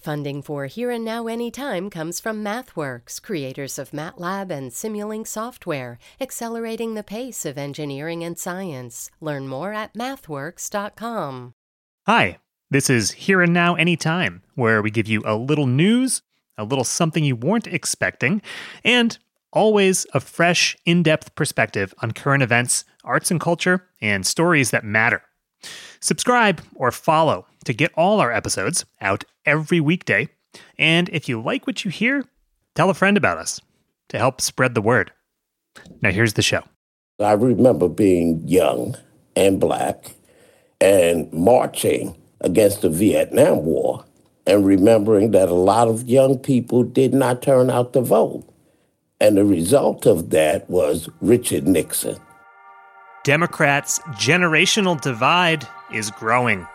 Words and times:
Funding 0.00 0.40
for 0.40 0.64
Here 0.64 0.90
and 0.90 1.04
Now 1.04 1.26
Anytime 1.26 1.90
comes 1.90 2.20
from 2.20 2.42
MathWorks, 2.42 3.20
creators 3.20 3.78
of 3.78 3.90
MATLAB 3.90 4.50
and 4.50 4.70
Simulink 4.70 5.26
software, 5.26 5.98
accelerating 6.18 6.94
the 6.94 7.02
pace 7.02 7.44
of 7.44 7.58
engineering 7.58 8.24
and 8.24 8.38
science. 8.38 9.10
Learn 9.20 9.46
more 9.46 9.74
at 9.74 9.92
mathworks.com. 9.92 11.52
Hi, 12.06 12.38
this 12.70 12.88
is 12.88 13.10
Here 13.10 13.42
and 13.42 13.52
Now 13.52 13.74
Anytime, 13.74 14.42
where 14.54 14.80
we 14.80 14.90
give 14.90 15.06
you 15.06 15.22
a 15.26 15.36
little 15.36 15.66
news, 15.66 16.22
a 16.56 16.64
little 16.64 16.84
something 16.84 17.22
you 17.22 17.36
weren't 17.36 17.66
expecting, 17.66 18.40
and 18.82 19.18
always 19.52 20.06
a 20.14 20.20
fresh, 20.20 20.78
in 20.86 21.02
depth 21.02 21.34
perspective 21.34 21.92
on 21.98 22.12
current 22.12 22.42
events, 22.42 22.84
arts 23.04 23.30
and 23.30 23.38
culture, 23.40 23.86
and 24.00 24.26
stories 24.26 24.70
that 24.70 24.84
matter. 24.84 25.22
Subscribe 26.00 26.62
or 26.74 26.90
follow 26.90 27.46
to 27.64 27.72
get 27.72 27.92
all 27.94 28.20
our 28.20 28.32
episodes 28.32 28.84
out 29.00 29.24
every 29.44 29.80
weekday. 29.80 30.28
And 30.78 31.08
if 31.10 31.28
you 31.28 31.40
like 31.40 31.66
what 31.66 31.84
you 31.84 31.90
hear, 31.90 32.24
tell 32.74 32.90
a 32.90 32.94
friend 32.94 33.16
about 33.16 33.38
us 33.38 33.60
to 34.08 34.18
help 34.18 34.40
spread 34.40 34.74
the 34.74 34.82
word. 34.82 35.12
Now, 36.02 36.10
here's 36.10 36.34
the 36.34 36.42
show. 36.42 36.62
I 37.20 37.32
remember 37.32 37.88
being 37.88 38.46
young 38.48 38.96
and 39.36 39.60
black 39.60 40.14
and 40.80 41.30
marching 41.32 42.16
against 42.40 42.80
the 42.80 42.88
Vietnam 42.88 43.64
War 43.64 44.04
and 44.46 44.66
remembering 44.66 45.32
that 45.32 45.48
a 45.48 45.54
lot 45.54 45.88
of 45.88 46.08
young 46.08 46.38
people 46.38 46.82
did 46.82 47.12
not 47.12 47.42
turn 47.42 47.70
out 47.70 47.92
to 47.92 48.00
vote. 48.00 48.46
And 49.20 49.36
the 49.36 49.44
result 49.44 50.06
of 50.06 50.30
that 50.30 50.68
was 50.70 51.08
Richard 51.20 51.68
Nixon. 51.68 52.16
Democrats' 53.22 53.98
generational 54.12 54.98
divide 54.98 55.68
is 55.92 56.10
growing. 56.10 56.66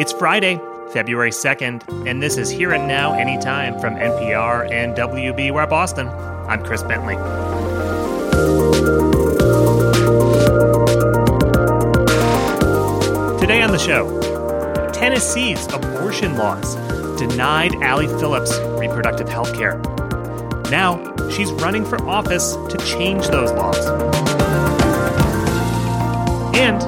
It's 0.00 0.12
Friday, 0.12 0.58
February 0.94 1.30
2nd, 1.30 2.08
and 2.08 2.22
this 2.22 2.38
is 2.38 2.48
Here 2.48 2.72
and 2.72 2.88
Now 2.88 3.12
Anytime 3.12 3.78
from 3.78 3.96
NPR 3.96 4.70
and 4.72 4.96
WBUR 4.96 5.68
Boston. 5.68 6.08
I'm 6.08 6.64
Chris 6.64 6.82
Bentley. 6.82 7.16
Today 13.38 13.60
on 13.60 13.72
the 13.72 13.78
show, 13.78 14.18
Tennessee's 14.94 15.66
abortion 15.66 16.38
laws 16.38 16.76
denied 17.18 17.74
Allie 17.82 18.06
Phillips 18.06 18.58
reproductive 18.80 19.28
health 19.28 19.54
care. 19.54 19.76
Now, 20.70 21.11
she's 21.32 21.50
running 21.52 21.84
for 21.84 22.00
office 22.08 22.56
to 22.68 22.76
change 22.78 23.26
those 23.28 23.50
laws. 23.52 23.86
And 26.54 26.80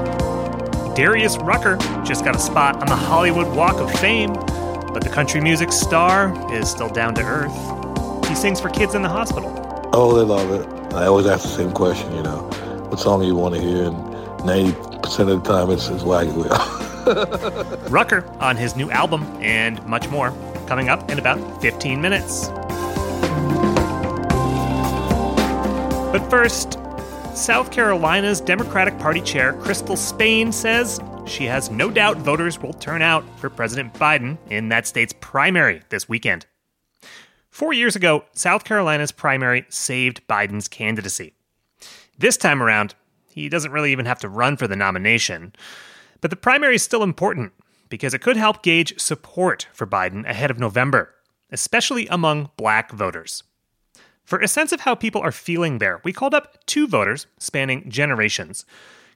Darius 0.95 1.37
Rucker 1.39 1.77
just 2.05 2.25
got 2.25 2.37
a 2.37 2.39
spot 2.39 2.77
on 2.77 2.87
the 2.87 2.97
Hollywood 2.97 3.55
Walk 3.57 3.77
of 3.77 3.91
Fame, 3.99 4.35
but 4.35 5.03
the 5.03 5.11
country 5.11 5.41
music 5.41 5.73
star 5.73 6.33
is 6.53 6.71
still 6.71 6.89
down 6.89 7.15
to 7.17 7.23
earth. 7.23 8.29
He 8.29 8.35
sings 8.35 8.61
for 8.61 8.69
kids 8.69 8.95
in 8.95 9.03
the 9.03 9.09
hospital. 9.09 9.51
Oh, 9.93 10.15
they 10.15 10.25
love 10.25 10.51
it. 10.51 10.95
I 10.95 11.07
always 11.07 11.27
ask 11.27 11.43
the 11.43 11.49
same 11.49 11.73
question, 11.73 12.15
you 12.15 12.23
know, 12.23 12.43
what 12.89 13.01
song 13.01 13.21
do 13.21 13.27
you 13.27 13.35
want 13.35 13.55
to 13.55 13.61
hear? 13.61 13.85
And 13.85 13.97
90% 14.45 15.19
of 15.21 15.27
the 15.27 15.41
time 15.41 15.71
it's, 15.71 15.89
it's 15.89 16.05
Wagon 16.05 16.37
Wheel. 16.37 17.89
Rucker 17.91 18.25
on 18.41 18.57
his 18.57 18.77
new 18.77 18.91
album 18.91 19.25
and 19.41 19.85
much 19.87 20.09
more 20.09 20.33
coming 20.67 20.89
up 20.89 21.11
in 21.11 21.19
about 21.19 21.61
15 21.61 22.01
minutes. 22.01 22.49
But 26.15 26.31
first, 26.31 26.79
South 27.35 27.73
Carolina's 27.73 28.41
Democratic 28.41 28.97
Party 29.01 29.21
chair, 29.21 29.55
Christale 29.55 29.97
Spain, 29.97 30.53
says 30.53 31.01
she 31.27 31.43
has 31.47 31.73
no 31.73 31.91
doubt 31.91 32.19
voters 32.19 32.57
will 32.63 32.73
turn 32.75 33.03
out 33.03 33.25
for 33.41 33.51
President 33.51 33.93
Biden 33.95 34.39
in 34.49 34.69
that 34.69 34.87
state's 34.87 35.13
primary 35.21 35.83
this 35.89 36.09
weekend. 36.09 36.47
Four 37.51 37.73
years 37.73 37.97
ago, 37.97 38.27
South 38.33 38.63
Carolina's 38.63 39.11
primary 39.11 39.67
saved 39.71 40.25
Biden's 40.29 40.69
candidacy. 40.69 41.35
This 42.17 42.37
time 42.37 42.63
around, 42.63 42.95
he 43.27 43.49
doesn't 43.49 43.73
really 43.73 43.91
even 43.91 44.07
have 44.07 44.21
to 44.21 44.29
run 44.29 44.57
for 44.57 44.69
the 44.69 44.77
nomination. 44.77 45.53
But 46.21 46.31
the 46.31 46.37
primary 46.37 46.77
is 46.77 46.85
still 46.85 47.03
important 47.03 47.55
because 47.89 48.15
it 48.15 48.21
could 48.21 48.37
help 48.37 48.63
gauge 48.63 49.01
support 49.01 49.67
for 49.73 49.85
Biden 49.85 50.25
ahead 50.31 50.53
of 50.53 50.61
November, 50.61 51.13
especially 51.51 52.07
among 52.07 52.51
black 52.57 52.93
voters. 52.93 53.43
For 54.25 54.39
a 54.39 54.49
sense 54.49 54.73
of 54.73 54.81
how 54.81 54.95
people 54.95 55.21
are 55.21 55.33
feeling 55.33 55.79
there, 55.79 56.01
we 56.03 56.13
called 56.13 56.35
up 56.35 56.65
two 56.67 56.87
voters 56.87 57.27
spanning 57.39 57.89
generations. 57.91 58.65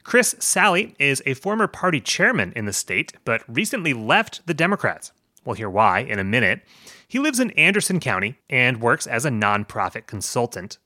Chris 0.05 0.37
Saley 0.39 0.95
is 0.99 1.23
a 1.27 1.35
former 1.35 1.67
party 1.67 2.01
chairman 2.01 2.53
in 2.55 2.67
the 2.67 2.73
state, 2.73 3.15
but 3.25 3.43
recently 3.49 3.93
left 3.93 4.47
the 4.47 4.55
Democrats. 4.55 5.13
We'll 5.45 5.57
hear 5.57 5.71
why 5.71 6.01
in 6.01 6.19
a 6.19 6.25
minute. 6.25 6.63
He 7.07 7.19
lives 7.19 7.41
in 7.41 7.51
Anderson 7.53 8.01
County 8.01 8.39
and 8.51 8.83
works 8.83 9.07
as 9.07 9.25
a 9.25 9.31
nonprofit 9.31 10.07
consultant. 10.07 10.77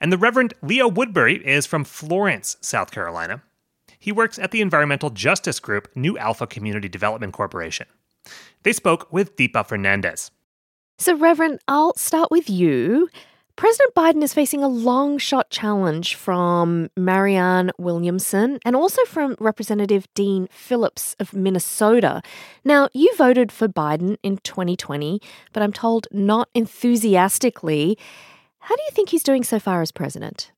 And 0.00 0.10
the 0.10 0.18
Reverend 0.18 0.54
Leo 0.62 0.90
Woodberry 0.90 1.40
is 1.42 1.66
from 1.66 1.84
Florence, 1.84 2.56
South 2.62 2.90
Carolina. 2.90 3.42
He 3.98 4.12
works 4.12 4.38
at 4.38 4.50
the 4.50 4.62
environmental 4.62 5.10
justice 5.10 5.60
group 5.60 5.88
New 5.94 6.16
Alpha 6.18 6.46
Community 6.46 6.88
Development 6.88 7.32
Corporation. 7.32 7.86
They 8.62 8.72
spoke 8.72 9.12
with 9.12 9.36
Deepa 9.36 9.68
Fernandes. 9.68 10.30
So, 10.98 11.16
Reverend, 11.16 11.60
I'll 11.68 11.94
start 11.96 12.30
with 12.30 12.48
you. 12.48 13.08
President 13.56 13.94
Biden 13.94 14.22
is 14.22 14.32
facing 14.32 14.62
a 14.62 14.68
long 14.68 15.18
shot 15.18 15.50
challenge 15.50 16.14
from 16.14 16.88
Marianne 16.96 17.70
Williamson 17.78 18.58
and 18.64 18.74
also 18.74 19.04
from 19.04 19.36
Representative 19.38 20.06
Dean 20.14 20.48
Phillips 20.50 21.14
of 21.20 21.34
Minnesota. 21.34 22.22
Now, 22.64 22.88
you 22.94 23.14
voted 23.16 23.52
for 23.52 23.68
Biden 23.68 24.16
in 24.22 24.38
2020, 24.38 25.20
but 25.52 25.62
I'm 25.62 25.72
told 25.72 26.08
not 26.10 26.48
enthusiastically. 26.54 27.98
How 28.60 28.74
do 28.74 28.82
you 28.82 28.90
think 28.92 29.10
he's 29.10 29.22
doing 29.22 29.44
so 29.44 29.58
far 29.58 29.82
as 29.82 29.92
president? 29.92 30.50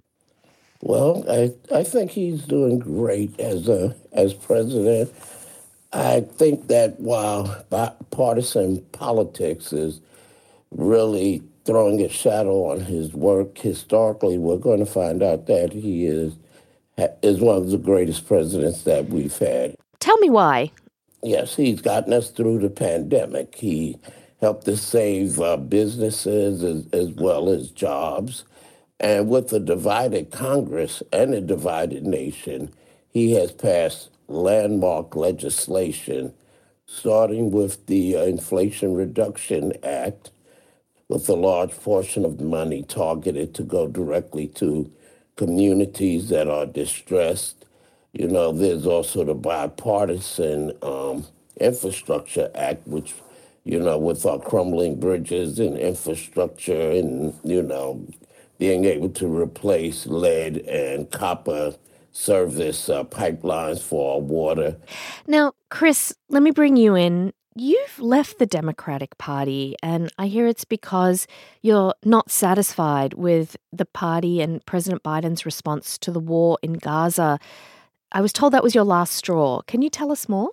Well, 0.80 1.24
I, 1.28 1.52
I 1.74 1.82
think 1.82 2.12
he's 2.12 2.42
doing 2.42 2.78
great 2.78 3.38
as 3.40 3.68
a 3.68 3.96
as 4.12 4.34
president. 4.34 5.12
I 5.92 6.20
think 6.20 6.68
that 6.68 7.00
while 7.00 7.64
partisan 8.10 8.82
politics 8.92 9.72
is 9.72 10.00
really 10.70 11.42
throwing 11.64 12.00
a 12.02 12.08
shadow 12.08 12.70
on 12.70 12.80
his 12.80 13.12
work 13.12 13.58
historically, 13.58 14.38
we're 14.38 14.58
going 14.58 14.80
to 14.80 14.86
find 14.86 15.22
out 15.22 15.46
that 15.46 15.72
he 15.72 16.06
is 16.06 16.34
is 17.22 17.40
one 17.40 17.56
of 17.56 17.70
the 17.70 17.78
greatest 17.78 18.26
presidents 18.26 18.82
that 18.82 19.08
we've 19.08 19.36
had. 19.38 19.74
Tell 19.98 20.16
me 20.18 20.30
why. 20.30 20.70
Yes, 21.24 21.56
he's 21.56 21.80
gotten 21.80 22.12
us 22.12 22.30
through 22.30 22.60
the 22.60 22.70
pandemic. 22.70 23.56
He 23.56 23.98
helped 24.40 24.68
us 24.68 24.82
save 24.82 25.40
uh, 25.40 25.56
businesses 25.56 26.62
as, 26.62 26.86
as 26.92 27.08
well 27.14 27.48
as 27.48 27.70
jobs. 27.70 28.44
And 29.00 29.28
with 29.28 29.52
a 29.52 29.58
divided 29.58 30.30
Congress 30.30 31.02
and 31.12 31.34
a 31.34 31.40
divided 31.40 32.06
nation, 32.06 32.72
he 33.08 33.32
has 33.32 33.52
passed 33.52 34.10
landmark 34.28 35.16
legislation, 35.16 36.32
starting 36.86 37.50
with 37.50 37.86
the 37.86 38.16
uh, 38.16 38.22
Inflation 38.24 38.94
Reduction 38.94 39.72
Act, 39.82 40.30
with 41.08 41.28
a 41.28 41.34
large 41.34 41.72
portion 41.72 42.24
of 42.24 42.38
the 42.38 42.44
money 42.44 42.82
targeted 42.82 43.54
to 43.54 43.62
go 43.62 43.86
directly 43.86 44.48
to 44.48 44.90
communities 45.36 46.28
that 46.28 46.48
are 46.48 46.66
distressed. 46.66 47.66
You 48.12 48.28
know, 48.28 48.52
there's 48.52 48.86
also 48.86 49.24
the 49.24 49.34
bipartisan 49.34 50.72
um, 50.82 51.26
Infrastructure 51.60 52.50
Act, 52.54 52.86
which, 52.86 53.14
you 53.64 53.80
know, 53.80 53.98
with 53.98 54.24
our 54.24 54.38
crumbling 54.38 54.98
bridges 54.98 55.58
and 55.58 55.76
infrastructure 55.76 56.90
and, 56.90 57.34
you 57.42 57.62
know, 57.62 58.06
being 58.58 58.84
able 58.84 59.08
to 59.10 59.26
replace 59.26 60.06
lead 60.06 60.58
and 60.58 61.10
copper 61.10 61.74
service 62.12 62.88
uh, 62.88 63.02
pipelines 63.04 63.80
for 63.80 64.14
our 64.14 64.20
water. 64.20 64.76
Now, 65.26 65.52
Chris, 65.70 66.14
let 66.28 66.42
me 66.42 66.52
bring 66.52 66.76
you 66.76 66.94
in. 66.94 67.32
You've 67.56 68.00
left 68.00 68.40
the 68.40 68.46
Democratic 68.46 69.16
Party, 69.16 69.76
and 69.80 70.12
I 70.18 70.26
hear 70.26 70.48
it's 70.48 70.64
because 70.64 71.28
you're 71.62 71.94
not 72.04 72.28
satisfied 72.28 73.14
with 73.14 73.56
the 73.72 73.84
party 73.84 74.40
and 74.40 74.64
President 74.66 75.04
Biden's 75.04 75.46
response 75.46 75.96
to 75.98 76.10
the 76.10 76.18
war 76.18 76.58
in 76.62 76.72
Gaza. 76.72 77.38
I 78.10 78.20
was 78.20 78.32
told 78.32 78.52
that 78.54 78.64
was 78.64 78.74
your 78.74 78.82
last 78.82 79.14
straw. 79.14 79.60
Can 79.68 79.82
you 79.82 79.88
tell 79.88 80.10
us 80.10 80.28
more? 80.28 80.50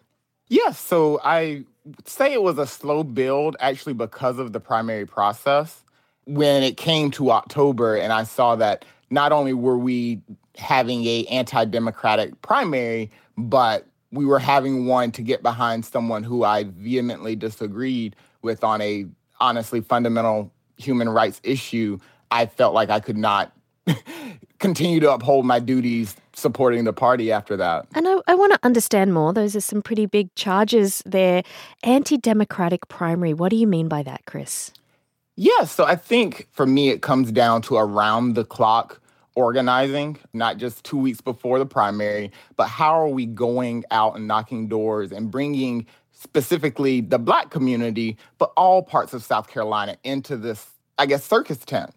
Yes. 0.47 0.79
So 0.79 1.19
I 1.23 1.63
say 2.05 2.33
it 2.33 2.43
was 2.43 2.59
a 2.59 2.67
slow 2.67 3.03
build 3.03 3.55
actually 3.59 3.93
because 3.93 4.37
of 4.37 4.53
the 4.53 4.59
primary 4.59 5.07
process. 5.07 5.81
When 6.25 6.61
it 6.61 6.77
came 6.77 7.09
to 7.11 7.31
October 7.31 7.95
and 7.95 8.13
I 8.13 8.25
saw 8.25 8.55
that 8.57 8.85
not 9.09 9.31
only 9.31 9.53
were 9.53 9.77
we 9.77 10.21
having 10.55 11.03
a 11.05 11.25
anti-democratic 11.25 12.39
primary, 12.43 13.09
but 13.37 13.87
we 14.11 14.25
were 14.25 14.39
having 14.39 14.85
one 14.85 15.11
to 15.13 15.21
get 15.21 15.41
behind 15.41 15.85
someone 15.85 16.23
who 16.23 16.43
I 16.43 16.65
vehemently 16.65 17.35
disagreed 17.35 18.15
with 18.41 18.63
on 18.63 18.81
a 18.81 19.05
honestly 19.39 19.81
fundamental 19.81 20.51
human 20.77 21.09
rights 21.09 21.39
issue, 21.43 21.97
I 22.29 22.45
felt 22.45 22.73
like 22.73 22.89
I 22.89 22.99
could 22.99 23.17
not 23.17 23.51
continue 24.59 24.99
to 24.99 25.11
uphold 25.11 25.45
my 25.45 25.59
duties 25.59 26.15
supporting 26.33 26.85
the 26.85 26.93
party 26.93 27.31
after 27.31 27.57
that. 27.57 27.87
And 27.93 28.07
I, 28.07 28.17
I 28.27 28.35
want 28.35 28.53
to 28.53 28.59
understand 28.63 29.13
more. 29.13 29.33
Those 29.33 29.55
are 29.55 29.61
some 29.61 29.81
pretty 29.81 30.05
big 30.05 30.33
charges 30.35 31.01
there. 31.05 31.43
Anti 31.83 32.17
democratic 32.17 32.87
primary. 32.87 33.33
What 33.33 33.49
do 33.49 33.57
you 33.57 33.67
mean 33.67 33.87
by 33.87 34.03
that, 34.03 34.25
Chris? 34.25 34.71
Yeah, 35.35 35.63
so 35.63 35.85
I 35.85 35.95
think 35.95 36.47
for 36.51 36.65
me, 36.65 36.89
it 36.89 37.01
comes 37.01 37.31
down 37.31 37.61
to 37.63 37.77
around 37.77 38.35
the 38.35 38.45
clock 38.45 39.00
organizing, 39.35 40.17
not 40.33 40.57
just 40.57 40.83
two 40.83 40.97
weeks 40.97 41.21
before 41.21 41.59
the 41.59 41.65
primary, 41.65 42.31
but 42.57 42.67
how 42.67 42.99
are 42.99 43.07
we 43.07 43.25
going 43.25 43.83
out 43.91 44.15
and 44.15 44.27
knocking 44.27 44.67
doors 44.67 45.11
and 45.11 45.31
bringing 45.31 45.85
specifically 46.11 47.01
the 47.01 47.17
Black 47.17 47.49
community, 47.49 48.17
but 48.37 48.51
all 48.55 48.83
parts 48.83 49.13
of 49.13 49.23
South 49.23 49.47
Carolina 49.47 49.97
into 50.03 50.37
this, 50.37 50.67
I 50.97 51.05
guess, 51.05 51.23
circus 51.23 51.57
tent. 51.59 51.91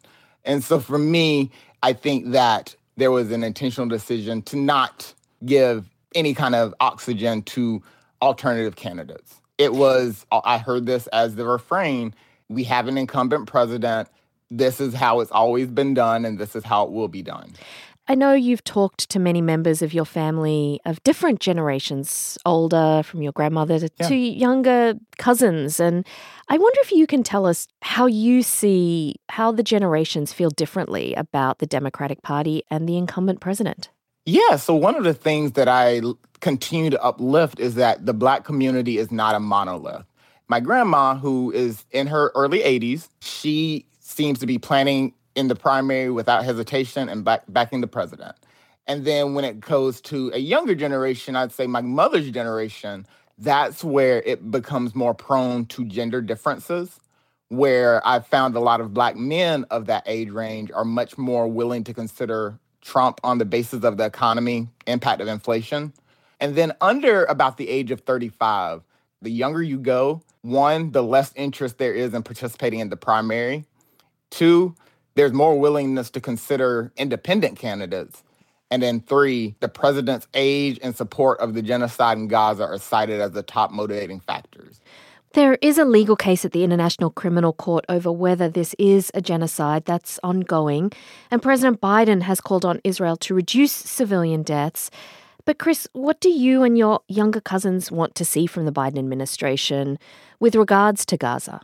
And 0.44 0.62
so 0.62 0.81
for 0.81 0.98
me, 0.98 1.50
I 1.82 1.92
think 1.92 2.32
that 2.32 2.75
there 2.96 3.10
was 3.10 3.31
an 3.32 3.42
intentional 3.42 3.88
decision 3.88 4.42
to 4.42 4.56
not 4.56 5.12
give 5.44 5.90
any 6.14 6.32
kind 6.32 6.54
of 6.54 6.75
oxygen 6.81 7.42
to 7.42 7.82
alternative 8.22 8.76
candidates. 8.76 9.40
It 9.58 9.75
was, 9.75 10.25
I 10.32 10.58
heard 10.58 10.86
this 10.86 11.06
as 11.08 11.34
the 11.34 11.44
refrain 11.44 12.14
we 12.48 12.64
have 12.64 12.88
an 12.88 12.98
incumbent 12.98 13.46
president 13.46 14.08
this 14.59 14.81
is 14.81 14.95
how 14.95 15.21
it's 15.21 15.31
always 15.31 15.69
been 15.69 15.95
done 15.95 16.25
and 16.25 16.39
this 16.39 16.55
is 16.56 16.65
how 16.65 16.85
it 16.85 16.93
will 16.93 17.09
be 17.09 17.23
done. 17.23 17.53
I 18.06 18.15
know 18.15 18.35
you've 18.35 18.65
talked 18.65 19.09
to 19.11 19.19
many 19.19 19.41
members 19.41 19.81
of 19.81 19.95
your 19.95 20.05
family 20.05 20.79
of 20.85 21.03
different 21.05 21.41
generations, 21.41 22.37
older 22.45 23.03
from 23.03 23.23
your 23.23 23.33
grandmother 23.33 23.79
to, 23.79 23.91
yeah. 23.99 24.09
to, 24.09 24.15
younger 24.15 24.95
cousins. 25.17 25.81
And 25.81 26.06
I 26.49 26.59
wonder 26.59 26.81
if 26.83 26.93
you 26.93 27.06
can 27.06 27.23
tell 27.23 27.47
us 27.47 27.67
how 27.81 28.05
you 28.05 28.43
see 28.43 29.17
how 29.31 29.53
the 29.53 29.62
generations 29.62 30.35
feel 30.35 30.51
differently 30.51 31.15
about 31.15 31.61
the 31.61 31.67
Democratic 31.67 32.21
Party 32.21 32.62
and 32.71 32.87
the 32.87 32.99
incumbent 32.99 33.41
president. 33.41 33.89
Yeah. 34.27 34.56
So, 34.56 34.75
one 34.75 34.97
of 34.97 35.05
the 35.05 35.15
things 35.15 35.53
that 35.53 35.69
I 35.69 36.03
continue 36.41 36.91
to 36.91 37.03
uplift 37.03 37.59
is 37.59 37.75
that 37.77 38.05
the 38.05 38.15
Black 38.15 38.45
community 38.45 38.99
is 38.99 39.11
not 39.11 39.35
a 39.35 39.41
monolith. 39.41 40.05
My 40.49 40.61
grandma, 40.61 41.17
who 41.17 41.51
is 41.53 41.87
in 41.91 42.06
her 42.09 42.31
early 42.35 42.61
80s, 42.61 43.09
she 43.21 43.87
seems 44.14 44.38
to 44.38 44.46
be 44.46 44.58
planning 44.58 45.14
in 45.34 45.49
the 45.49 45.56
primary 45.56 46.11
without 46.11 46.44
hesitation 46.44 47.08
and 47.08 47.25
back, 47.25 47.43
backing 47.49 47.81
the 47.81 47.87
president. 47.87 48.37
And 48.87 49.05
then 49.05 49.34
when 49.34 49.44
it 49.44 49.61
goes 49.61 50.00
to 50.02 50.31
a 50.34 50.38
younger 50.38 50.75
generation, 50.75 51.37
I'd 51.37 51.52
say 51.52 51.66
my 51.66 51.81
mother's 51.81 52.31
generation, 52.31 53.06
that's 53.38 53.82
where 53.82 54.22
it 54.22 54.50
becomes 54.50 54.94
more 54.94 55.14
prone 55.14 55.66
to 55.66 55.84
gender 55.84 56.20
differences. 56.20 57.00
Where 57.49 58.06
I've 58.06 58.26
found 58.26 58.56
a 58.56 58.61
lot 58.61 58.81
of 58.81 58.94
Black 58.94 59.16
men 59.16 59.64
of 59.70 59.87
that 59.87 60.05
age 60.06 60.31
range 60.31 60.70
are 60.72 60.84
much 60.84 61.19
more 61.19 61.46
willing 61.46 61.84
to 61.84 61.94
consider 61.94 62.58
Trump 62.81 63.20
on 63.25 63.38
the 63.38 63.44
basis 63.44 63.84
of 63.84 63.96
the 63.96 64.05
economy, 64.05 64.69
impact 64.87 65.20
of 65.20 65.28
inflation. 65.28 65.93
And 66.40 66.55
then 66.55 66.72
under 66.81 67.25
about 67.25 67.56
the 67.56 67.69
age 67.69 67.90
of 67.90 68.00
35, 68.00 68.82
the 69.22 69.31
younger 69.31 69.62
you 69.62 69.78
go, 69.78 70.22
one, 70.43 70.93
the 70.93 71.02
less 71.02 71.32
interest 71.37 71.78
there 71.78 71.94
is 71.94 72.12
in 72.12 72.22
participating 72.22 72.81
in 72.81 72.90
the 72.90 72.96
primary. 72.96 73.64
Two, 74.34 74.75
there's 75.14 75.32
more 75.32 75.56
willingness 75.56 76.10
to 76.10 76.20
consider 76.20 76.90
independent 76.96 77.56
candidates. 77.56 78.25
And 78.69 78.82
then 78.82 78.98
three, 78.98 79.54
the 79.60 79.69
president's 79.69 80.26
age 80.34 80.81
and 80.82 80.96
support 80.96 81.38
of 81.38 81.54
the 81.54 81.62
genocide 81.62 82.19
in 82.19 82.26
Gaza 82.26 82.64
are 82.64 82.78
cited 82.78 83.20
as 83.20 83.31
the 83.31 83.44
top 83.44 83.70
motivating 83.70 84.19
factors. 84.19 84.81
There 85.34 85.56
is 85.62 85.78
a 85.78 85.84
legal 85.84 86.16
case 86.16 86.44
at 86.44 86.50
the 86.50 86.64
International 86.64 87.10
Criminal 87.10 87.52
Court 87.52 87.84
over 87.88 88.10
whether 88.10 88.48
this 88.48 88.75
is 88.76 89.12
a 89.14 89.20
genocide 89.20 89.84
that's 89.84 90.19
ongoing, 90.25 90.90
and 91.31 91.40
President 91.40 91.81
Biden 91.81 92.22
has 92.22 92.40
called 92.40 92.64
on 92.64 92.81
Israel 92.82 93.16
to 93.19 93.34
reduce 93.34 93.70
civilian 93.70 94.42
deaths. 94.42 94.90
But, 95.44 95.58
Chris, 95.60 95.86
what 95.92 96.20
do 96.20 96.28
you 96.28 96.64
and 96.64 96.76
your 96.76 97.02
younger 97.06 97.40
cousins 97.40 97.92
want 97.92 98.16
to 98.16 98.25
see 98.25 98.46
from 98.46 98.64
the 98.64 98.72
Biden 98.72 98.98
administration 98.98 99.96
with 100.40 100.56
regards 100.56 101.06
to 101.06 101.16
Gaza? 101.16 101.60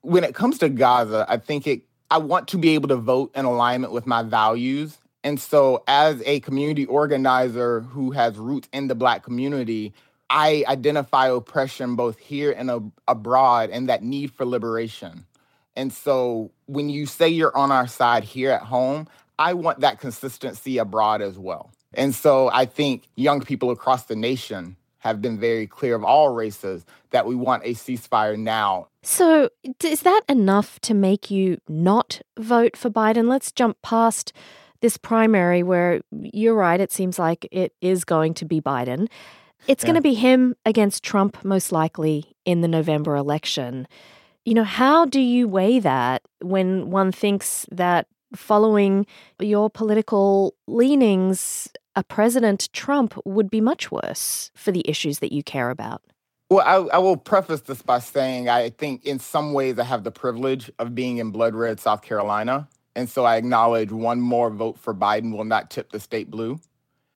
When 0.00 0.24
it 0.24 0.34
comes 0.34 0.56
to 0.60 0.70
Gaza, 0.70 1.26
I 1.28 1.36
think 1.36 1.66
it 1.66 1.82
I 2.10 2.18
want 2.18 2.48
to 2.48 2.58
be 2.58 2.70
able 2.70 2.88
to 2.88 2.96
vote 2.96 3.32
in 3.34 3.44
alignment 3.44 3.92
with 3.92 4.06
my 4.06 4.22
values. 4.22 4.98
And 5.24 5.38
so, 5.38 5.82
as 5.86 6.22
a 6.24 6.40
community 6.40 6.86
organizer 6.86 7.80
who 7.80 8.12
has 8.12 8.38
roots 8.38 8.68
in 8.72 8.88
the 8.88 8.94
Black 8.94 9.22
community, 9.22 9.92
I 10.30 10.64
identify 10.68 11.28
oppression 11.28 11.96
both 11.96 12.18
here 12.18 12.52
and 12.52 12.70
ab- 12.70 12.92
abroad 13.06 13.70
and 13.70 13.88
that 13.88 14.02
need 14.02 14.32
for 14.32 14.46
liberation. 14.46 15.26
And 15.76 15.92
so, 15.92 16.50
when 16.66 16.88
you 16.88 17.04
say 17.04 17.28
you're 17.28 17.56
on 17.56 17.70
our 17.70 17.86
side 17.86 18.24
here 18.24 18.50
at 18.50 18.62
home, 18.62 19.06
I 19.38 19.54
want 19.54 19.80
that 19.80 20.00
consistency 20.00 20.78
abroad 20.78 21.20
as 21.20 21.38
well. 21.38 21.70
And 21.92 22.14
so, 22.14 22.48
I 22.50 22.64
think 22.64 23.08
young 23.16 23.40
people 23.40 23.70
across 23.70 24.04
the 24.04 24.16
nation 24.16 24.76
have 24.98 25.20
been 25.20 25.38
very 25.38 25.66
clear 25.66 25.94
of 25.94 26.04
all 26.04 26.30
races 26.30 26.84
that 27.10 27.26
we 27.26 27.34
want 27.34 27.64
a 27.64 27.70
ceasefire 27.70 28.38
now. 28.38 28.88
So, 29.10 29.48
is 29.82 30.02
that 30.02 30.20
enough 30.28 30.78
to 30.80 30.92
make 30.92 31.30
you 31.30 31.56
not 31.66 32.20
vote 32.38 32.76
for 32.76 32.90
Biden? 32.90 33.26
Let's 33.26 33.50
jump 33.50 33.78
past 33.80 34.34
this 34.82 34.98
primary 34.98 35.62
where 35.62 36.02
you're 36.12 36.54
right, 36.54 36.78
it 36.78 36.92
seems 36.92 37.18
like 37.18 37.48
it 37.50 37.72
is 37.80 38.04
going 38.04 38.34
to 38.34 38.44
be 38.44 38.60
Biden. 38.60 39.08
It's 39.66 39.82
yeah. 39.82 39.86
going 39.86 39.94
to 39.94 40.02
be 40.02 40.12
him 40.12 40.56
against 40.66 41.02
Trump, 41.02 41.42
most 41.42 41.72
likely, 41.72 42.36
in 42.44 42.60
the 42.60 42.68
November 42.68 43.16
election. 43.16 43.88
You 44.44 44.52
know, 44.52 44.62
how 44.64 45.06
do 45.06 45.20
you 45.20 45.48
weigh 45.48 45.78
that 45.78 46.20
when 46.42 46.90
one 46.90 47.10
thinks 47.10 47.64
that 47.72 48.08
following 48.36 49.06
your 49.40 49.70
political 49.70 50.54
leanings, 50.66 51.66
a 51.96 52.04
President 52.04 52.68
Trump 52.74 53.18
would 53.24 53.48
be 53.48 53.62
much 53.62 53.90
worse 53.90 54.50
for 54.54 54.70
the 54.70 54.84
issues 54.86 55.20
that 55.20 55.32
you 55.32 55.42
care 55.42 55.70
about? 55.70 56.02
Well, 56.50 56.64
I, 56.66 56.96
I, 56.96 56.98
will 56.98 57.18
preface 57.18 57.60
this 57.60 57.82
by 57.82 57.98
saying 57.98 58.48
I 58.48 58.70
think 58.70 59.04
in 59.04 59.18
some 59.18 59.52
ways 59.52 59.78
I 59.78 59.84
have 59.84 60.02
the 60.02 60.10
privilege 60.10 60.70
of 60.78 60.94
being 60.94 61.18
in 61.18 61.30
blood 61.30 61.54
red 61.54 61.78
South 61.78 62.00
Carolina. 62.00 62.68
And 62.96 63.08
so 63.08 63.24
I 63.24 63.36
acknowledge 63.36 63.92
one 63.92 64.20
more 64.20 64.50
vote 64.50 64.78
for 64.78 64.94
Biden 64.94 65.36
will 65.36 65.44
not 65.44 65.70
tip 65.70 65.92
the 65.92 66.00
state 66.00 66.30
blue. 66.30 66.58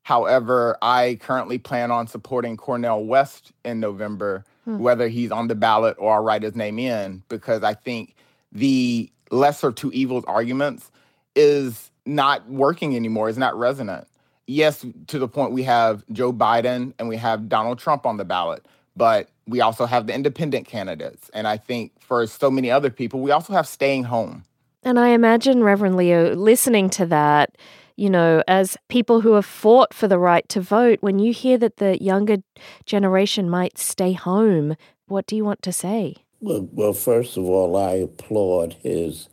However, 0.02 0.76
I 0.82 1.18
currently 1.20 1.58
plan 1.58 1.90
on 1.90 2.06
supporting 2.08 2.56
Cornel 2.56 3.04
West 3.04 3.52
in 3.64 3.80
November, 3.80 4.44
hmm. 4.64 4.78
whether 4.78 5.08
he's 5.08 5.30
on 5.30 5.48
the 5.48 5.54
ballot 5.54 5.96
or 5.98 6.16
I 6.16 6.18
write 6.18 6.42
his 6.42 6.54
name 6.54 6.78
in, 6.78 7.22
because 7.28 7.62
I 7.62 7.74
think 7.74 8.16
the 8.50 9.10
lesser 9.30 9.72
two 9.72 9.90
evils 9.92 10.24
arguments 10.26 10.90
is 11.34 11.90
not 12.04 12.48
working 12.50 12.94
anymore, 12.94 13.28
is 13.28 13.38
not 13.38 13.58
resonant. 13.58 14.06
Yes, 14.46 14.84
to 15.06 15.18
the 15.18 15.28
point 15.28 15.52
we 15.52 15.62
have 15.62 16.04
Joe 16.12 16.32
Biden 16.32 16.92
and 16.98 17.08
we 17.08 17.16
have 17.16 17.48
Donald 17.48 17.78
Trump 17.78 18.04
on 18.04 18.18
the 18.18 18.24
ballot, 18.24 18.66
but 18.96 19.28
we 19.46 19.60
also 19.60 19.86
have 19.86 20.06
the 20.06 20.14
independent 20.14 20.66
candidates. 20.66 21.30
And 21.34 21.46
I 21.46 21.56
think 21.56 21.92
for 22.00 22.26
so 22.26 22.50
many 22.50 22.70
other 22.70 22.90
people, 22.90 23.20
we 23.20 23.30
also 23.30 23.52
have 23.52 23.66
staying 23.66 24.04
home. 24.04 24.44
And 24.82 24.98
I 24.98 25.08
imagine, 25.08 25.62
Reverend 25.62 25.96
Leo, 25.96 26.34
listening 26.34 26.90
to 26.90 27.06
that, 27.06 27.56
you 27.96 28.10
know, 28.10 28.42
as 28.48 28.76
people 28.88 29.20
who 29.20 29.34
have 29.34 29.46
fought 29.46 29.94
for 29.94 30.08
the 30.08 30.18
right 30.18 30.48
to 30.48 30.60
vote, 30.60 30.98
when 31.02 31.18
you 31.18 31.32
hear 31.32 31.58
that 31.58 31.76
the 31.76 32.02
younger 32.02 32.38
generation 32.84 33.48
might 33.48 33.78
stay 33.78 34.12
home, 34.12 34.76
what 35.06 35.26
do 35.26 35.36
you 35.36 35.44
want 35.44 35.62
to 35.62 35.72
say? 35.72 36.16
Well, 36.40 36.68
well 36.72 36.92
first 36.92 37.36
of 37.36 37.44
all, 37.44 37.76
I 37.76 37.92
applaud 37.92 38.76
his 38.82 39.28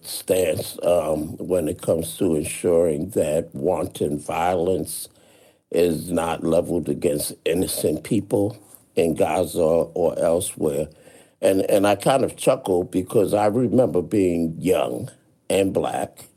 stance 0.00 0.78
um, 0.82 1.36
when 1.38 1.68
it 1.68 1.80
comes 1.80 2.16
to 2.18 2.34
ensuring 2.34 3.10
that 3.10 3.54
wanton 3.54 4.18
violence 4.18 5.08
is 5.70 6.10
not 6.10 6.44
leveled 6.44 6.88
against 6.88 7.32
innocent 7.44 8.04
people 8.04 8.58
in 8.96 9.14
Gaza 9.14 9.60
or 9.60 10.18
elsewhere. 10.18 10.88
And, 11.40 11.62
and 11.62 11.86
I 11.86 11.96
kind 11.96 12.24
of 12.24 12.36
chuckled 12.36 12.90
because 12.90 13.34
I 13.34 13.46
remember 13.46 14.02
being 14.02 14.56
young 14.58 15.10
and 15.50 15.72
black 15.72 16.28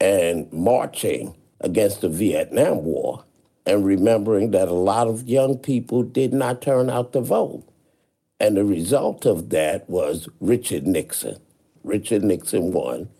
and 0.00 0.50
marching 0.52 1.36
against 1.60 2.00
the 2.00 2.08
Vietnam 2.08 2.84
War 2.84 3.24
and 3.66 3.84
remembering 3.84 4.52
that 4.52 4.68
a 4.68 4.74
lot 4.74 5.08
of 5.08 5.28
young 5.28 5.58
people 5.58 6.02
did 6.02 6.32
not 6.32 6.62
turn 6.62 6.88
out 6.88 7.12
to 7.12 7.20
vote. 7.20 7.64
And 8.40 8.56
the 8.56 8.64
result 8.64 9.26
of 9.26 9.50
that 9.50 9.88
was 9.90 10.28
Richard 10.40 10.86
Nixon. 10.86 11.38
Richard 11.84 12.22
Nixon 12.22 12.72
won. 12.72 13.10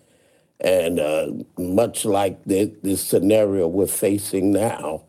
And 0.60 0.98
uh, 0.98 1.32
much 1.58 2.04
like 2.04 2.42
the, 2.44 2.74
the 2.82 2.96
scenario 2.96 3.68
we're 3.68 3.86
facing 3.86 4.52
now, 4.52 5.02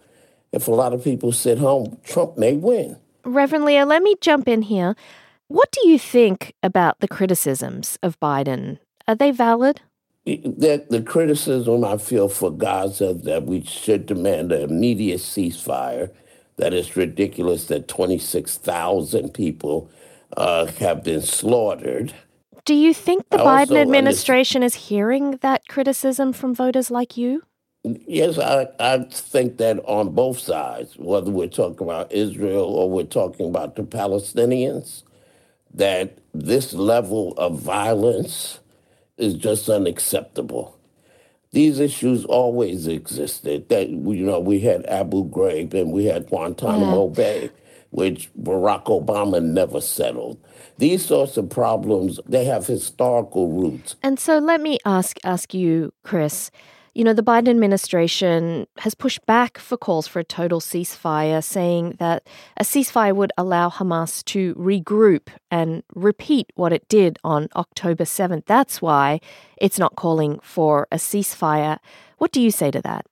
if 0.51 0.67
a 0.67 0.71
lot 0.71 0.93
of 0.93 1.03
people 1.03 1.31
sit 1.31 1.59
home, 1.59 1.99
Trump 2.03 2.37
may 2.37 2.53
win. 2.53 2.97
Reverend 3.23 3.65
Leo, 3.65 3.85
let 3.85 4.03
me 4.03 4.15
jump 4.21 4.47
in 4.47 4.63
here. 4.63 4.95
What 5.47 5.71
do 5.71 5.87
you 5.89 5.97
think 5.97 6.53
about 6.61 6.99
the 6.99 7.07
criticisms 7.07 7.97
of 8.03 8.19
Biden? 8.19 8.79
Are 9.07 9.15
they 9.15 9.31
valid? 9.31 9.81
The, 10.25 10.85
the 10.89 11.01
criticism 11.01 11.83
I 11.83 11.97
feel 11.97 12.29
for 12.29 12.51
Gaza 12.51 13.13
that 13.13 13.45
we 13.45 13.63
should 13.63 14.05
demand 14.05 14.51
an 14.51 14.61
immediate 14.61 15.21
ceasefire, 15.21 16.11
that 16.57 16.73
it's 16.73 16.95
ridiculous 16.95 17.65
that 17.65 17.87
26,000 17.87 19.33
people 19.33 19.89
uh, 20.37 20.67
have 20.67 21.03
been 21.03 21.23
slaughtered. 21.23 22.13
Do 22.65 22.75
you 22.75 22.93
think 22.93 23.29
the 23.29 23.41
I 23.41 23.65
Biden 23.65 23.81
administration 23.81 24.61
is 24.61 24.75
hearing 24.75 25.37
that 25.37 25.67
criticism 25.67 26.33
from 26.33 26.53
voters 26.53 26.91
like 26.91 27.17
you? 27.17 27.43
Yes, 28.07 28.37
I, 28.37 28.67
I 28.79 29.03
think 29.09 29.57
that 29.57 29.79
on 29.85 30.11
both 30.11 30.39
sides, 30.39 30.95
whether 30.97 31.31
we're 31.31 31.47
talking 31.47 31.87
about 31.87 32.11
Israel 32.11 32.65
or 32.65 32.89
we're 32.89 33.03
talking 33.03 33.47
about 33.47 33.75
the 33.75 33.83
Palestinians, 33.83 35.03
that 35.73 36.17
this 36.33 36.73
level 36.73 37.33
of 37.37 37.59
violence 37.59 38.59
is 39.17 39.35
just 39.35 39.69
unacceptable. 39.69 40.77
These 41.51 41.79
issues 41.79 42.25
always 42.25 42.87
existed. 42.87 43.69
That 43.69 43.89
you 43.89 44.25
know, 44.25 44.39
we 44.39 44.59
had 44.59 44.85
Abu 44.85 45.29
Ghraib 45.29 45.73
and 45.73 45.91
we 45.91 46.05
had 46.05 46.27
Guantanamo 46.27 47.07
yeah. 47.07 47.13
Bay, 47.13 47.49
which 47.89 48.29
Barack 48.35 48.85
Obama 48.85 49.43
never 49.43 49.81
settled. 49.81 50.39
These 50.77 51.05
sorts 51.05 51.37
of 51.37 51.49
problems 51.49 52.19
they 52.27 52.45
have 52.45 52.67
historical 52.67 53.49
roots. 53.49 53.95
And 54.03 54.19
so, 54.19 54.37
let 54.37 54.61
me 54.61 54.77
ask 54.85 55.17
ask 55.23 55.53
you, 55.53 55.91
Chris. 56.03 56.51
You 56.93 57.03
know, 57.03 57.13
the 57.13 57.23
Biden 57.23 57.49
administration 57.49 58.67
has 58.79 58.95
pushed 58.95 59.25
back 59.25 59.57
for 59.57 59.77
calls 59.77 60.07
for 60.07 60.19
a 60.19 60.23
total 60.23 60.59
ceasefire, 60.59 61.43
saying 61.43 61.97
that 61.99 62.27
a 62.57 62.63
ceasefire 62.63 63.15
would 63.15 63.31
allow 63.37 63.69
Hamas 63.69 64.23
to 64.25 64.55
regroup 64.55 65.27
and 65.51 65.83
repeat 65.93 66.51
what 66.55 66.73
it 66.73 66.87
did 66.89 67.19
on 67.23 67.47
October 67.55 68.03
7th. 68.05 68.45
That's 68.45 68.81
why 68.81 69.19
it's 69.57 69.77
not 69.77 69.95
calling 69.95 70.39
for 70.41 70.87
a 70.91 70.97
ceasefire. 70.97 71.77
What 72.17 72.31
do 72.31 72.41
you 72.41 72.51
say 72.51 72.71
to 72.71 72.81
that? 72.81 73.05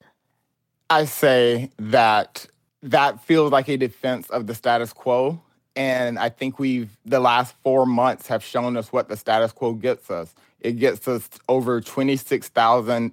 I 0.89 1.05
say 1.05 1.69
that 1.77 2.47
that 2.81 3.23
feels 3.23 3.51
like 3.51 3.67
a 3.67 3.77
defense 3.77 4.29
of 4.29 4.47
the 4.47 4.55
status 4.55 4.93
quo. 4.93 5.41
And 5.75 6.17
I 6.17 6.29
think 6.29 6.57
we've, 6.57 6.97
the 7.05 7.19
last 7.19 7.53
four 7.61 7.85
months 7.85 8.27
have 8.27 8.43
shown 8.43 8.75
us 8.77 8.91
what 8.91 9.09
the 9.09 9.17
status 9.17 9.51
quo 9.51 9.73
gets 9.73 10.09
us. 10.09 10.33
It 10.59 10.73
gets 10.73 11.07
us 11.07 11.29
over 11.47 11.81
26,000 11.81 13.11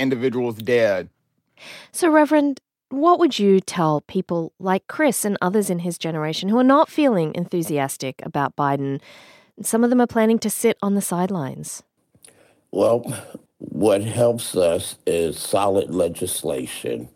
individuals 0.00 0.56
dead. 0.56 1.08
So, 1.92 2.10
Reverend, 2.10 2.60
what 2.88 3.18
would 3.20 3.38
you 3.38 3.60
tell 3.60 4.00
people 4.02 4.52
like 4.58 4.86
Chris 4.88 5.24
and 5.24 5.38
others 5.40 5.70
in 5.70 5.80
his 5.80 5.98
generation 5.98 6.48
who 6.48 6.58
are 6.58 6.64
not 6.64 6.88
feeling 6.88 7.32
enthusiastic 7.34 8.20
about 8.24 8.56
Biden? 8.56 9.00
Some 9.62 9.84
of 9.84 9.90
them 9.90 10.00
are 10.00 10.06
planning 10.06 10.38
to 10.40 10.50
sit 10.50 10.76
on 10.82 10.94
the 10.94 11.02
sidelines. 11.02 11.82
Well, 12.72 13.00
what 13.58 14.02
helps 14.02 14.56
us 14.56 14.96
is 15.06 15.38
solid 15.38 15.94
legislation 15.94 17.08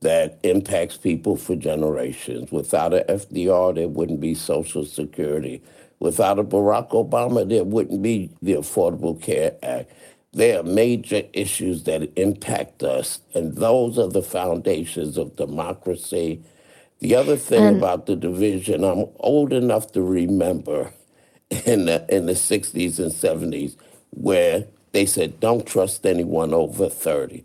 that 0.00 0.38
impacts 0.42 0.96
people 0.96 1.36
for 1.36 1.56
generations. 1.56 2.50
Without 2.50 2.92
a 2.94 3.04
FDR, 3.08 3.74
there 3.74 3.88
wouldn't 3.88 4.20
be 4.20 4.34
Social 4.34 4.84
Security. 4.84 5.62
Without 6.00 6.38
a 6.38 6.44
Barack 6.44 6.90
Obama, 6.90 7.48
there 7.48 7.64
wouldn't 7.64 8.02
be 8.02 8.30
the 8.42 8.54
Affordable 8.54 9.20
Care 9.20 9.54
Act. 9.62 9.90
There 10.34 10.58
are 10.60 10.62
major 10.62 11.24
issues 11.34 11.84
that 11.84 12.10
impact 12.16 12.82
us, 12.82 13.20
and 13.34 13.54
those 13.54 13.98
are 13.98 14.08
the 14.08 14.22
foundations 14.22 15.18
of 15.18 15.36
democracy. 15.36 16.42
The 17.00 17.14
other 17.16 17.36
thing 17.36 17.62
and, 17.64 17.76
about 17.76 18.06
the 18.06 18.16
division, 18.16 18.82
I'm 18.82 19.06
old 19.18 19.52
enough 19.52 19.92
to 19.92 20.00
remember 20.00 20.94
in 21.66 21.84
the 21.84 22.06
in 22.08 22.24
the 22.26 22.32
60s 22.32 22.98
and 22.98 23.12
70s 23.12 23.76
where 24.10 24.64
they 24.92 25.04
said 25.04 25.38
don't 25.38 25.66
trust 25.66 26.06
anyone 26.06 26.54
over 26.54 26.88
30. 26.88 27.44